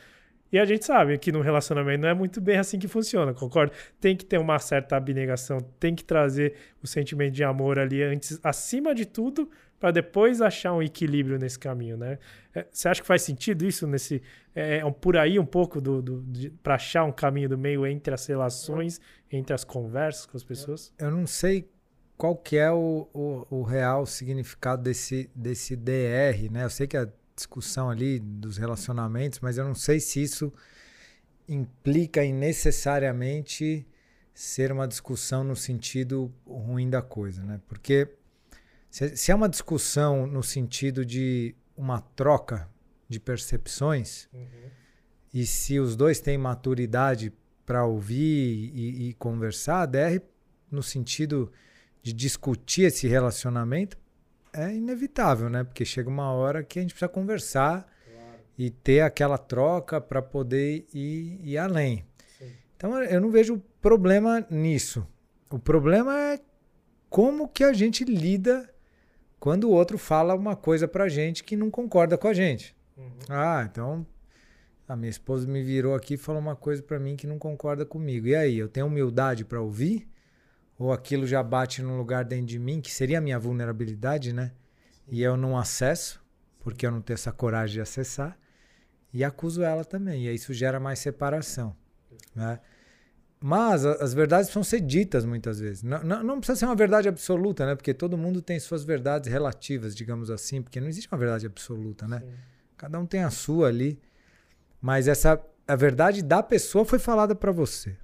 E 0.53 0.59
a 0.59 0.66
gente 0.66 0.85
sabe 0.85 1.16
que 1.16 1.33
no 1.33 1.40
relacionamento 1.40 2.03
não 2.03 2.11
é 2.11 2.12
muito 2.12 2.38
bem 2.38 2.59
assim 2.59 2.79
que 2.79 2.87
funciona, 2.87 3.33
concorda? 3.33 3.72
Tem 3.99 4.14
que 4.14 4.27
ter 4.27 4.37
uma 4.37 4.59
certa 4.59 4.99
abnegação, 4.99 5.59
tem 5.81 5.94
que 5.94 6.05
trazer 6.05 6.53
o 6.83 6.87
sentimento 6.87 7.33
de 7.33 7.42
amor 7.42 7.79
ali 7.79 8.03
antes, 8.03 8.38
acima 8.44 8.94
de 8.94 9.07
tudo, 9.07 9.51
para 9.79 9.91
depois 9.91 10.41
achar 10.41 10.73
um 10.73 10.83
equilíbrio 10.83 11.39
nesse 11.39 11.59
caminho, 11.59 11.97
né? 11.97 12.19
É, 12.55 12.67
você 12.71 12.89
acha 12.89 13.01
que 13.01 13.07
faz 13.07 13.23
sentido 13.23 13.65
isso 13.65 13.87
nesse 13.87 14.23
é, 14.55 14.79
é 14.79 14.91
por 14.91 15.17
aí 15.17 15.39
um 15.39 15.45
pouco 15.45 15.81
do, 15.81 16.01
do 16.01 16.25
para 16.62 16.77
achar 16.77 17.05
um 17.05 17.12
caminho 17.12 17.49
do 17.49 17.59
meio 17.59 17.87
entre 17.87 18.15
as 18.15 18.27
relações, 18.27 19.01
entre 19.31 19.55
as 19.55 19.65
conversas 19.65 20.27
com 20.27 20.37
as 20.37 20.45
pessoas? 20.45 20.93
Eu 20.99 21.11
não 21.11 21.27
sei 21.27 21.69
qual 22.17 22.35
que 22.35 22.57
é 22.57 22.71
o, 22.71 23.09
o, 23.12 23.47
o 23.51 23.62
real 23.62 24.07
significado 24.07 24.83
desse 24.83 25.31
desse 25.35 25.77
DR, 25.77 26.51
né? 26.51 26.65
Eu 26.65 26.71
sei 26.71 26.87
que 26.87 26.97
a 26.97 27.09
discussão 27.35 27.91
ali 27.91 28.19
dos 28.19 28.57
relacionamentos, 28.57 29.41
mas 29.41 29.59
eu 29.59 29.65
não 29.65 29.75
sei 29.75 30.01
se 30.01 30.23
isso 30.23 30.53
implica 31.47 32.25
em 32.25 32.33
necessariamente 32.33 33.87
ser 34.33 34.73
uma 34.73 34.89
discussão 34.89 35.45
no 35.45 35.55
sentido 35.55 36.33
ruim 36.47 36.89
da 36.89 37.03
coisa, 37.03 37.43
né? 37.43 37.61
Porque 37.69 38.09
se, 38.97 39.15
se 39.15 39.31
é 39.31 39.35
uma 39.35 39.47
discussão 39.47 40.27
no 40.27 40.43
sentido 40.43 41.05
de 41.05 41.55
uma 41.77 42.01
troca 42.01 42.67
de 43.07 43.21
percepções, 43.21 44.27
uhum. 44.33 44.71
e 45.35 45.45
se 45.45 45.79
os 45.79 45.95
dois 45.95 46.19
têm 46.19 46.39
maturidade 46.39 47.31
para 47.67 47.85
ouvir 47.85 48.73
e, 48.75 49.09
e 49.09 49.13
conversar, 49.13 49.85
DR 49.85 50.19
no 50.71 50.83
sentido 50.83 51.53
de 52.03 52.11
discutir 52.11 52.85
esse 52.85 53.07
relacionamento, 53.07 53.99
é 54.51 54.73
inevitável, 54.73 55.51
né? 55.51 55.63
Porque 55.63 55.85
chega 55.85 56.09
uma 56.09 56.33
hora 56.33 56.65
que 56.65 56.79
a 56.79 56.83
gente 56.83 56.95
precisa 56.95 57.11
conversar 57.11 57.87
claro. 58.11 58.41
e 58.57 58.71
ter 58.71 59.03
aquela 59.03 59.37
troca 59.37 60.01
para 60.01 60.23
poder 60.23 60.87
ir, 60.95 61.39
ir 61.45 61.59
além. 61.59 62.07
Sim. 62.39 62.51
Então 62.75 63.03
eu 63.03 63.21
não 63.21 63.31
vejo 63.31 63.63
problema 63.83 64.47
nisso. 64.49 65.07
O 65.51 65.59
problema 65.59 66.19
é 66.19 66.41
como 67.11 67.47
que 67.47 67.63
a 67.63 67.75
gente 67.75 68.03
lida 68.03 68.67
quando 69.38 69.64
o 69.64 69.70
outro 69.70 69.99
fala 69.99 70.35
uma 70.35 70.57
coisa 70.57 70.88
pra 70.88 71.09
gente 71.09 71.44
que 71.44 71.57
não 71.57 71.70
concorda 71.70 72.16
com 72.16 72.29
a 72.29 72.33
gente. 72.33 72.75
Uhum. 72.96 73.18
Ah, 73.29 73.66
então 73.70 74.07
a 74.88 74.96
minha 74.96 75.11
esposa 75.11 75.46
me 75.46 75.62
virou 75.62 75.94
aqui 75.94 76.14
e 76.14 76.18
falou 76.18 76.40
uma 76.40 76.57
coisa 76.57 76.83
para 76.83 76.99
mim 76.99 77.16
que 77.16 77.27
não 77.27 77.38
concorda 77.38 77.85
comigo. 77.85 78.27
E 78.27 78.37
aí, 78.37 78.57
eu 78.59 78.68
tenho 78.68 78.87
humildade 78.87 79.44
para 79.44 79.61
ouvir? 79.61 80.09
ou 80.79 80.92
aquilo 80.92 81.27
já 81.27 81.42
bate 81.42 81.83
num 81.83 81.96
lugar 81.96 82.25
dentro 82.25 82.46
de 82.46 82.59
mim, 82.59 82.81
que 82.81 82.92
seria 82.92 83.18
a 83.18 83.20
minha 83.20 83.38
vulnerabilidade, 83.38 84.33
né? 84.33 84.53
E 85.09 85.22
eu 85.22 85.37
não 85.37 85.57
acesso, 85.57 86.22
porque 86.61 86.87
eu 86.87 86.90
não 86.90 87.01
tenho 87.01 87.14
essa 87.14 87.33
coragem 87.33 87.75
de 87.75 87.81
acessar, 87.81 88.38
e 89.12 89.25
acuso 89.25 89.62
ela 89.62 89.85
também. 89.85 90.25
E 90.25 90.29
aí 90.29 90.35
isso 90.35 90.53
gera 90.53 90.79
mais 90.79 90.99
separação, 90.99 91.75
né? 92.35 92.61
Mas 93.40 93.85
as 93.85 94.14
verdades 94.14 94.46
precisam 94.46 94.64
ser 94.64 94.81
ditas 94.81 95.25
muitas 95.25 95.61
vezes. 95.61 95.83
Não, 95.83 96.03
não, 96.03 96.22
não, 96.22 96.38
precisa 96.38 96.59
ser 96.59 96.64
uma 96.64 96.75
verdade 96.75 97.09
absoluta, 97.09 97.66
né? 97.66 97.75
Porque 97.75 97.92
todo 97.92 98.16
mundo 98.16 98.40
tem 98.40 98.59
suas 98.59 98.83
verdades 98.83 99.31
relativas, 99.31 99.94
digamos 99.94 100.31
assim, 100.31 100.62
porque 100.62 100.81
não 100.81 100.88
existe 100.88 101.09
uma 101.12 101.18
verdade 101.18 101.46
absoluta, 101.46 102.09
né? 102.09 102.20
Sim. 102.20 102.33
Cada 102.77 102.99
um 102.99 103.07
tem 103.07 103.22
a 103.22 103.31
sua 103.31 103.68
ali. 103.68 104.01
Mas 104.81 105.07
essa 105.07 105.42
a 105.68 105.77
verdade 105.77 106.22
da 106.22 106.42
pessoa 106.42 106.85
foi 106.85 106.99
falada 106.99 107.35
para 107.35 107.53
você. 107.53 107.96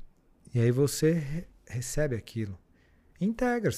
E 0.55 0.61
aí 0.61 0.71
você 0.71 1.47
recebe 1.67 2.15
aquilo 2.17 2.59
integra. 3.25 3.71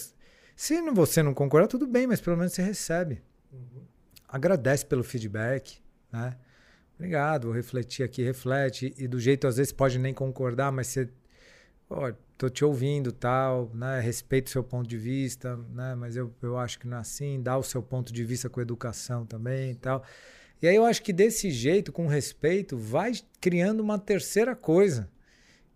Se 0.57 0.81
você 0.93 1.23
não 1.23 1.35
concordar, 1.35 1.69
tudo 1.69 1.87
bem, 1.87 2.07
mas 2.07 2.21
pelo 2.21 2.37
menos 2.37 2.53
você 2.53 2.63
recebe. 2.63 3.23
Uhum. 3.53 3.83
Agradece 4.29 4.87
pelo 4.87 5.05
feedback, 5.05 5.81
né? 6.13 6.37
Obrigado, 6.95 7.47
vou 7.47 7.53
refletir 7.53 8.05
aqui, 8.05 8.23
reflete. 8.23 8.95
E 8.97 9.09
do 9.09 9.19
jeito, 9.19 9.47
às 9.47 9.57
vezes, 9.57 9.73
pode 9.73 9.99
nem 9.99 10.15
concordar, 10.15 10.71
mas 10.71 10.89
você. 10.89 11.11
Ó, 11.89 12.13
tô 12.37 12.49
te 12.49 12.65
ouvindo 12.65 13.13
tal, 13.13 13.71
né? 13.75 14.01
Respeito 14.01 14.49
o 14.49 14.51
seu 14.51 14.65
ponto 14.65 14.89
de 14.89 14.97
vista, 14.97 15.57
né? 15.73 15.95
Mas 15.95 16.17
eu, 16.17 16.35
eu 16.43 16.59
acho 16.59 16.79
que 16.79 16.87
não 16.87 16.97
é 16.97 17.01
assim. 17.01 17.43
Dá 17.43 17.57
o 17.57 17.63
seu 17.63 17.83
ponto 17.83 18.13
de 18.13 18.25
vista 18.25 18.49
com 18.49 18.61
educação 18.61 19.27
também 19.27 19.73
e 19.73 19.75
tal. 19.75 20.05
E 20.61 20.67
aí 20.67 20.77
eu 20.77 20.85
acho 20.85 21.03
que 21.03 21.13
desse 21.13 21.51
jeito, 21.51 21.93
com 21.93 22.07
respeito, 22.07 22.77
vai 22.77 23.13
criando 23.41 23.81
uma 23.81 23.99
terceira 23.99 24.57
coisa 24.57 25.11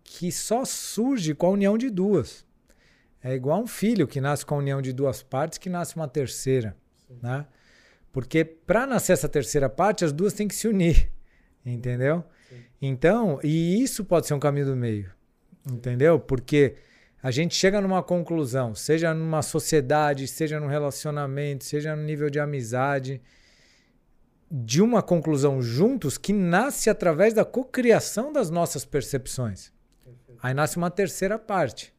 que 0.03 0.33
só 0.33 0.65
surge 0.65 1.35
com 1.35 1.47
a 1.47 1.51
união 1.51 1.77
de 1.77 1.91
duas. 1.91 2.47
É 3.23 3.35
igual 3.35 3.63
um 3.63 3.67
filho 3.67 4.07
que 4.07 4.21
nasce 4.21 4.47
com 4.47 4.55
a 4.55 4.59
união 4.59 4.81
de 4.81 4.93
duas 4.93 5.23
partes 5.23 5.59
que 5.59 5.69
nasce 5.69 5.97
uma 5.97 6.09
terceira, 6.09 6.77
Sim. 7.07 7.19
né? 7.23 7.47
Porque 8.13 8.45
para 8.45 8.87
nascer 8.87 9.13
essa 9.13 9.29
terceira 9.29 9.69
parte, 9.69 10.05
as 10.05 10.13
duas 10.13 10.33
têm 10.33 10.49
que 10.49 10.55
se 10.55 10.67
unir, 10.67 11.11
entendeu? 11.67 12.25
Sim. 12.49 12.57
Então, 12.81 13.39
e 13.43 13.83
isso 13.83 14.05
pode 14.05 14.27
ser 14.27 14.35
um 14.35 14.41
caminho 14.41 14.67
do 14.67 14.77
meio, 14.77 15.13
entendeu? 15.67 16.19
Porque 16.19 16.77
a 17.23 17.31
gente 17.31 17.55
chega 17.55 17.81
numa 17.81 18.03
conclusão, 18.03 18.75
seja 18.75 19.13
numa 19.13 19.43
sociedade, 19.43 20.29
seja 20.29 20.61
num 20.61 20.67
relacionamento, 20.67 21.65
seja 21.65 21.97
no 21.97 22.03
nível 22.03 22.31
de 22.31 22.39
amizade, 22.39 23.21
de 24.51 24.81
uma 24.81 25.03
conclusão 25.03 25.61
juntos 25.61 26.17
que 26.17 26.33
nasce 26.33 26.89
através 26.89 27.35
da 27.35 27.45
cocriação 27.45 28.33
das 28.33 28.51
nossas 28.51 28.85
percepções. 28.85 29.73
Aí 30.43 30.55
nasce 30.55 30.77
uma 30.77 30.91
terceira 30.91 31.39
parte 31.39 31.93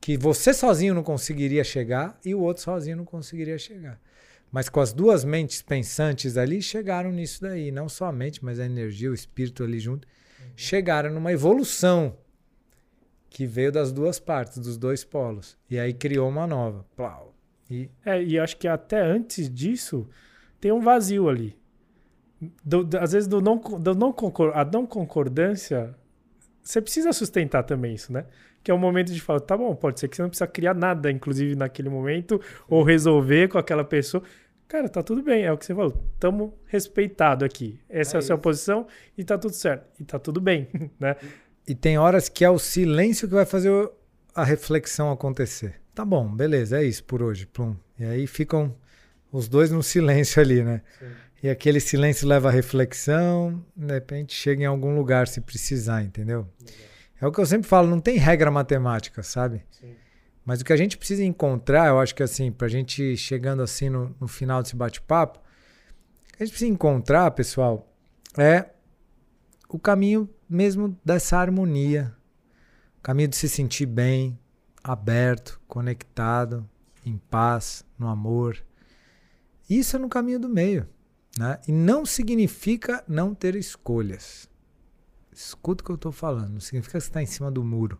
que 0.00 0.16
você 0.16 0.52
sozinho 0.52 0.94
não 0.94 1.02
conseguiria 1.04 1.62
chegar 1.62 2.18
e 2.24 2.34
o 2.34 2.40
outro 2.40 2.64
sozinho 2.64 2.96
não 2.96 3.04
conseguiria 3.04 3.56
chegar. 3.56 4.00
Mas 4.50 4.68
com 4.68 4.80
as 4.80 4.92
duas 4.92 5.24
mentes 5.24 5.62
pensantes 5.62 6.36
ali, 6.36 6.60
chegaram 6.60 7.12
nisso 7.12 7.40
daí. 7.40 7.70
Não 7.70 7.88
só 7.88 8.06
a 8.06 8.12
mente, 8.12 8.44
mas 8.44 8.58
a 8.58 8.66
energia, 8.66 9.10
o 9.10 9.14
espírito 9.14 9.62
ali 9.62 9.78
junto. 9.78 10.06
Uhum. 10.06 10.46
Chegaram 10.56 11.10
numa 11.10 11.32
evolução 11.32 12.18
que 13.32 13.46
veio 13.46 13.72
das 13.72 13.92
duas 13.92 14.20
partes, 14.20 14.58
dos 14.58 14.76
dois 14.76 15.04
polos. 15.04 15.56
E 15.70 15.78
aí 15.78 15.92
criou 15.92 16.28
uma 16.28 16.46
nova. 16.46 16.84
Plau. 16.94 17.34
E... 17.70 17.90
É, 18.04 18.22
e 18.22 18.38
acho 18.38 18.56
que 18.56 18.68
até 18.68 19.00
antes 19.00 19.48
disso, 19.48 20.08
tem 20.60 20.70
um 20.70 20.80
vazio 20.80 21.28
ali. 21.28 21.56
Do, 22.64 22.84
do, 22.84 22.98
às 22.98 23.12
vezes, 23.12 23.28
do 23.28 23.40
não, 23.40 23.56
do 23.56 23.94
não 23.94 24.12
concor 24.12 24.52
a 24.54 24.64
não 24.64 24.84
concordância, 24.84 25.94
você 26.62 26.80
precisa 26.80 27.12
sustentar 27.12 27.62
também 27.62 27.94
isso, 27.94 28.12
né? 28.12 28.26
que 28.62 28.70
é 28.70 28.74
o 28.74 28.78
momento 28.78 29.12
de 29.12 29.20
falar, 29.20 29.40
tá 29.40 29.56
bom, 29.56 29.74
pode 29.74 29.98
ser 29.98 30.08
que 30.08 30.16
você 30.16 30.22
não 30.22 30.28
precisa 30.28 30.46
criar 30.46 30.74
nada, 30.74 31.10
inclusive 31.10 31.56
naquele 31.56 31.88
momento, 31.88 32.40
ou 32.68 32.82
resolver 32.82 33.48
com 33.48 33.58
aquela 33.58 33.84
pessoa. 33.84 34.22
Cara, 34.68 34.88
tá 34.88 35.02
tudo 35.02 35.22
bem, 35.22 35.44
é 35.44 35.52
o 35.52 35.58
que 35.58 35.66
você 35.66 35.74
falou. 35.74 35.92
Tamo 36.18 36.56
respeitado 36.66 37.44
aqui. 37.44 37.80
Essa 37.88 38.16
é, 38.16 38.18
é 38.18 38.20
a 38.20 38.22
sua 38.22 38.38
posição 38.38 38.86
e 39.18 39.24
tá 39.24 39.36
tudo 39.36 39.52
certo. 39.52 40.00
E 40.00 40.04
tá 40.04 40.18
tudo 40.18 40.40
bem, 40.40 40.68
né? 40.98 41.16
E 41.66 41.74
tem 41.74 41.98
horas 41.98 42.28
que 42.28 42.44
é 42.44 42.50
o 42.50 42.58
silêncio 42.58 43.28
que 43.28 43.34
vai 43.34 43.46
fazer 43.46 43.90
a 44.34 44.44
reflexão 44.44 45.10
acontecer. 45.10 45.80
Tá 45.94 46.04
bom, 46.04 46.28
beleza, 46.28 46.80
é 46.80 46.84
isso 46.84 47.04
por 47.04 47.22
hoje. 47.22 47.46
Plum. 47.46 47.76
E 47.98 48.04
aí 48.04 48.26
ficam 48.26 48.74
os 49.30 49.48
dois 49.48 49.70
no 49.70 49.82
silêncio 49.82 50.40
ali, 50.40 50.62
né? 50.62 50.82
Sim. 50.98 51.06
E 51.42 51.50
aquele 51.50 51.80
silêncio 51.80 52.26
leva 52.28 52.48
a 52.48 52.52
reflexão, 52.52 53.64
de 53.76 53.92
repente 53.92 54.32
chega 54.32 54.62
em 54.62 54.66
algum 54.66 54.94
lugar 54.94 55.26
se 55.26 55.40
precisar, 55.40 56.02
entendeu? 56.02 56.46
Legal. 56.60 56.92
É 57.20 57.26
o 57.26 57.32
que 57.32 57.40
eu 57.40 57.46
sempre 57.46 57.68
falo, 57.68 57.88
não 57.88 58.00
tem 58.00 58.16
regra 58.16 58.50
matemática, 58.50 59.22
sabe? 59.22 59.64
Sim. 59.70 59.94
Mas 60.44 60.60
o 60.60 60.64
que 60.64 60.72
a 60.72 60.76
gente 60.76 60.98
precisa 60.98 61.22
encontrar, 61.24 61.88
eu 61.88 62.00
acho 62.00 62.14
que 62.14 62.22
assim, 62.22 62.50
pra 62.50 62.68
gente 62.68 63.16
chegando 63.16 63.62
assim 63.62 63.88
no, 63.88 64.14
no 64.20 64.26
final 64.26 64.62
desse 64.62 64.74
bate-papo, 64.74 65.38
o 65.38 66.36
que 66.36 66.42
a 66.42 66.46
gente 66.46 66.52
precisa 66.52 66.72
encontrar, 66.72 67.30
pessoal, 67.32 67.92
é 68.36 68.66
o 69.72 69.78
caminho 69.78 70.28
mesmo 70.46 70.98
dessa 71.02 71.38
harmonia. 71.38 72.14
O 72.98 73.02
caminho 73.02 73.28
de 73.28 73.36
se 73.36 73.48
sentir 73.48 73.86
bem, 73.86 74.38
aberto, 74.84 75.58
conectado, 75.66 76.68
em 77.06 77.16
paz, 77.16 77.84
no 77.98 78.06
amor. 78.06 78.62
Isso 79.68 79.96
é 79.96 79.98
no 79.98 80.10
caminho 80.10 80.38
do 80.38 80.48
meio. 80.48 80.86
Né? 81.38 81.58
E 81.66 81.72
não 81.72 82.04
significa 82.04 83.02
não 83.08 83.34
ter 83.34 83.56
escolhas. 83.56 84.48
Escuta 85.32 85.82
o 85.82 85.86
que 85.86 85.90
eu 85.90 85.96
estou 85.96 86.12
falando. 86.12 86.52
Não 86.52 86.60
significa 86.60 86.98
que 86.98 87.00
você 87.00 87.08
está 87.08 87.22
em 87.22 87.26
cima 87.26 87.50
do 87.50 87.64
muro. 87.64 87.98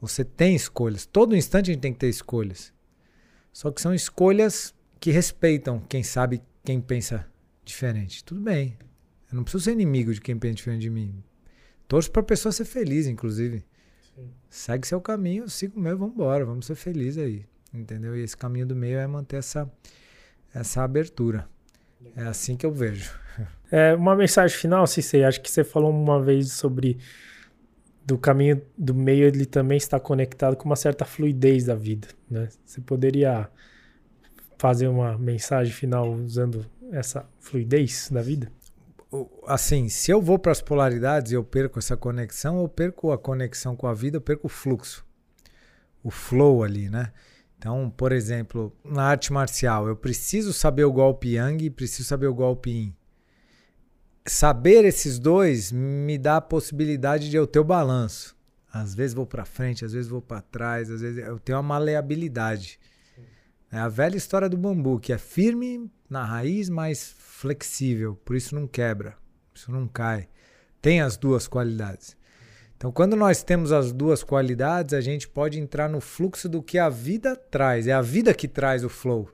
Você 0.00 0.24
tem 0.24 0.54
escolhas. 0.54 1.04
Todo 1.04 1.36
instante 1.36 1.70
a 1.70 1.74
gente 1.74 1.82
tem 1.82 1.92
que 1.92 1.98
ter 1.98 2.08
escolhas. 2.08 2.72
Só 3.52 3.72
que 3.72 3.82
são 3.82 3.92
escolhas 3.92 4.72
que 5.00 5.10
respeitam 5.10 5.80
quem 5.80 6.04
sabe, 6.04 6.40
quem 6.64 6.80
pensa 6.80 7.28
diferente. 7.64 8.24
Tudo 8.24 8.40
bem. 8.40 8.78
Eu 9.32 9.36
não 9.36 9.44
preciso 9.44 9.64
ser 9.64 9.72
inimigo 9.72 10.12
de 10.12 10.20
quem 10.20 10.38
pensa 10.38 10.56
diferente 10.56 10.82
de 10.82 10.90
mim. 10.90 11.14
Torço 11.88 12.10
para 12.10 12.20
a 12.20 12.24
pessoa 12.24 12.52
ser 12.52 12.66
feliz, 12.66 13.06
inclusive. 13.06 13.64
Sim. 14.14 14.30
Segue 14.50 14.86
seu 14.86 15.00
caminho, 15.00 15.44
eu 15.44 15.48
sigo 15.48 15.78
o 15.78 15.82
meu, 15.82 15.96
vamos 15.96 16.14
embora, 16.14 16.44
vamos 16.44 16.66
ser 16.66 16.74
felizes 16.74 17.22
aí. 17.22 17.46
Entendeu? 17.72 18.14
E 18.14 18.22
esse 18.22 18.36
caminho 18.36 18.66
do 18.66 18.76
meio 18.76 18.98
é 18.98 19.06
manter 19.06 19.36
essa, 19.36 19.70
essa 20.54 20.82
abertura. 20.82 21.48
É 22.14 22.24
assim 22.24 22.56
que 22.56 22.66
eu 22.66 22.72
vejo. 22.72 23.10
É, 23.70 23.94
uma 23.94 24.14
mensagem 24.14 24.54
final, 24.54 24.86
Cicei, 24.86 25.24
acho 25.24 25.40
que 25.40 25.50
você 25.50 25.64
falou 25.64 25.90
uma 25.90 26.22
vez 26.22 26.52
sobre 26.52 26.98
do 28.04 28.18
caminho 28.18 28.60
do 28.76 28.94
meio 28.94 29.26
ele 29.26 29.46
também 29.46 29.78
está 29.78 29.98
conectado 29.98 30.56
com 30.56 30.66
uma 30.66 30.76
certa 30.76 31.04
fluidez 31.06 31.64
da 31.64 31.74
vida, 31.74 32.08
né? 32.28 32.48
Você 32.64 32.80
poderia 32.80 33.48
fazer 34.58 34.88
uma 34.88 35.16
mensagem 35.16 35.72
final 35.72 36.12
usando 36.12 36.66
essa 36.90 37.26
fluidez 37.38 38.10
da 38.10 38.20
vida? 38.20 38.52
Assim, 39.46 39.88
se 39.88 40.10
eu 40.10 40.22
vou 40.22 40.38
para 40.38 40.52
as 40.52 40.62
polaridades 40.62 41.32
e 41.32 41.34
eu 41.34 41.44
perco 41.44 41.78
essa 41.78 41.96
conexão, 41.96 42.60
eu 42.60 42.68
perco 42.68 43.12
a 43.12 43.18
conexão 43.18 43.76
com 43.76 43.86
a 43.86 43.94
vida, 43.94 44.16
eu 44.16 44.20
perco 44.20 44.46
o 44.46 44.50
fluxo, 44.50 45.04
o 46.02 46.10
flow 46.10 46.62
ali, 46.62 46.88
né? 46.88 47.12
Então, 47.58 47.92
por 47.96 48.10
exemplo, 48.10 48.74
na 48.84 49.04
arte 49.04 49.32
marcial, 49.32 49.86
eu 49.86 49.94
preciso 49.94 50.52
saber 50.52 50.84
o 50.84 50.92
golpe 50.92 51.34
Yang 51.34 51.66
e 51.66 51.70
preciso 51.70 52.08
saber 52.08 52.26
o 52.26 52.34
golpe 52.34 52.70
Yin 52.70 52.94
saber 54.26 54.84
esses 54.84 55.18
dois 55.18 55.72
me 55.72 56.16
dá 56.18 56.36
a 56.36 56.40
possibilidade 56.40 57.28
de 57.28 57.36
eu 57.36 57.46
ter 57.46 57.58
o 57.58 57.64
balanço. 57.64 58.36
Às 58.72 58.94
vezes 58.94 59.14
vou 59.14 59.26
para 59.26 59.44
frente, 59.44 59.84
às 59.84 59.92
vezes 59.92 60.08
vou 60.08 60.22
para 60.22 60.40
trás, 60.40 60.90
às 60.90 61.00
vezes 61.00 61.24
eu 61.24 61.38
tenho 61.38 61.58
uma 61.58 61.62
maleabilidade. 61.62 62.78
É 63.70 63.78
a 63.78 63.88
velha 63.88 64.16
história 64.16 64.48
do 64.48 64.56
bambu, 64.56 64.98
que 64.98 65.12
é 65.12 65.18
firme 65.18 65.90
na 66.12 66.24
raiz, 66.24 66.68
mas 66.68 67.14
flexível, 67.18 68.14
por 68.24 68.36
isso 68.36 68.54
não 68.54 68.68
quebra, 68.68 69.16
isso 69.54 69.72
não 69.72 69.88
cai. 69.88 70.28
Tem 70.80 71.00
as 71.00 71.16
duas 71.16 71.48
qualidades. 71.48 72.16
Então, 72.76 72.92
quando 72.92 73.16
nós 73.16 73.42
temos 73.42 73.72
as 73.72 73.92
duas 73.92 74.22
qualidades, 74.22 74.92
a 74.92 75.00
gente 75.00 75.28
pode 75.28 75.58
entrar 75.58 75.88
no 75.88 76.00
fluxo 76.00 76.48
do 76.48 76.62
que 76.62 76.78
a 76.78 76.88
vida 76.88 77.36
traz. 77.36 77.86
É 77.86 77.92
a 77.92 78.02
vida 78.02 78.34
que 78.34 78.48
traz 78.48 78.84
o 78.84 78.88
flow. 78.88 79.30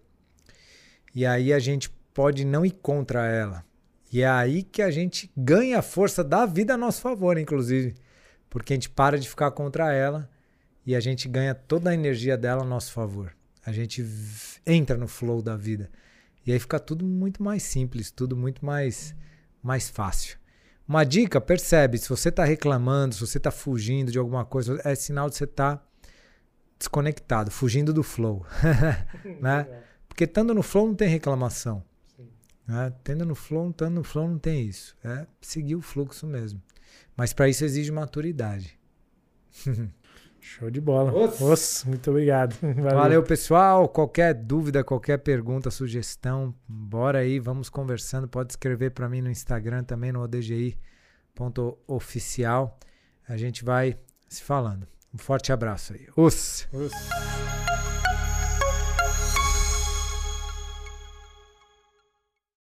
E 1.14 1.25
aí 1.25 1.53
a 1.53 1.59
gente 1.59 1.91
pode 2.12 2.45
não 2.45 2.64
ir 2.64 2.73
contra 2.73 3.27
ela. 3.27 3.64
E 4.12 4.23
é 4.23 4.29
aí 4.29 4.62
que 4.62 4.83
a 4.83 4.91
gente 4.91 5.31
ganha 5.37 5.79
a 5.79 5.83
força 5.83 6.23
da 6.23 6.47
vida 6.47 6.75
a 6.75 6.77
nosso 6.77 7.01
favor, 7.01 7.38
inclusive. 7.38 7.95
Porque 8.51 8.75
a 8.75 8.77
gente 8.77 8.91
para 8.91 9.19
de 9.19 9.29
ficar 9.29 9.51
contra 9.51 9.93
ela 9.93 10.31
e 10.87 10.95
a 10.95 11.01
gente 11.01 11.27
ganha 11.27 11.55
toda 11.55 11.91
a 11.91 11.95
energia 11.95 12.37
dela 12.37 12.62
a 12.62 12.67
nosso 12.67 12.93
favor. 12.93 13.35
A 13.64 13.73
gente 13.73 14.05
entra 14.67 14.97
no 14.97 15.09
flow 15.09 15.43
da 15.43 15.57
vida. 15.57 15.91
E 16.49 16.53
aí 16.53 16.59
fica 16.59 16.81
tudo 16.81 17.05
muito 17.05 17.43
mais 17.43 17.63
simples, 17.63 18.11
tudo 18.11 18.35
muito 18.35 18.65
mais, 18.65 19.15
mais 19.63 19.91
fácil. 19.91 20.39
Uma 20.89 21.05
dica, 21.05 21.39
percebe, 21.43 21.99
se 21.99 22.09
você 22.09 22.31
está 22.31 22.43
reclamando, 22.43 23.15
se 23.15 23.21
você 23.21 23.37
está 23.37 23.51
fugindo 23.51 24.11
de 24.11 24.19
alguma 24.19 24.47
coisa, 24.47 24.81
é 24.83 24.95
sinal 24.95 25.29
de 25.29 25.37
você 25.37 25.45
estar 25.45 25.77
tá 25.77 25.87
desconectado, 26.79 27.51
fugindo 27.51 27.93
do 27.93 28.03
flow. 28.03 28.47
né? 29.43 29.67
Porque 30.09 30.25
estando 30.25 30.55
no 30.55 30.63
flow 30.63 30.87
não 30.87 30.95
tem 30.95 31.07
reclamação. 31.07 31.85
Né? 32.67 32.95
Tendo 33.05 33.27
no 33.27 33.35
flow, 33.35 33.69
estando 33.69 33.97
no 33.97 34.03
flow, 34.03 34.27
não 34.27 34.39
tem 34.39 34.65
isso. 34.65 34.97
É 35.05 35.27
seguir 35.43 35.77
o 35.77 35.83
fluxo 35.83 36.27
mesmo. 36.27 36.63
Mas 37.15 37.35
para 37.35 37.51
isso 37.51 37.63
exige 37.63 37.93
maturidade. 37.93 38.79
Show 40.40 40.70
de 40.70 40.81
bola. 40.81 41.11
Nossa, 41.40 41.88
muito 41.88 42.11
obrigado. 42.11 42.55
Valeu. 42.62 42.98
Valeu. 42.98 43.22
pessoal. 43.22 43.88
Qualquer 43.88 44.35
dúvida, 44.35 44.85
qualquer 44.85 45.18
pergunta, 45.18 45.70
sugestão, 45.70 46.55
bora 46.66 47.18
aí, 47.18 47.38
vamos 47.38 47.68
conversando. 47.68 48.27
Pode 48.29 48.53
escrever 48.53 48.90
para 48.90 49.09
mim 49.09 49.20
no 49.20 49.31
Instagram 49.31 49.85
também, 49.85 50.12
no 50.12 50.22
odgi.oficial. 50.22 50.77
A 53.29 53.37
gente 53.37 53.64
vai 53.64 53.96
se 54.29 54.42
falando. 54.42 54.87
Um 55.12 55.18
forte 55.18 55.53
abraço 55.53 55.92
aí. 55.94 56.07
Os. 56.16 56.66
Os. 56.72 56.92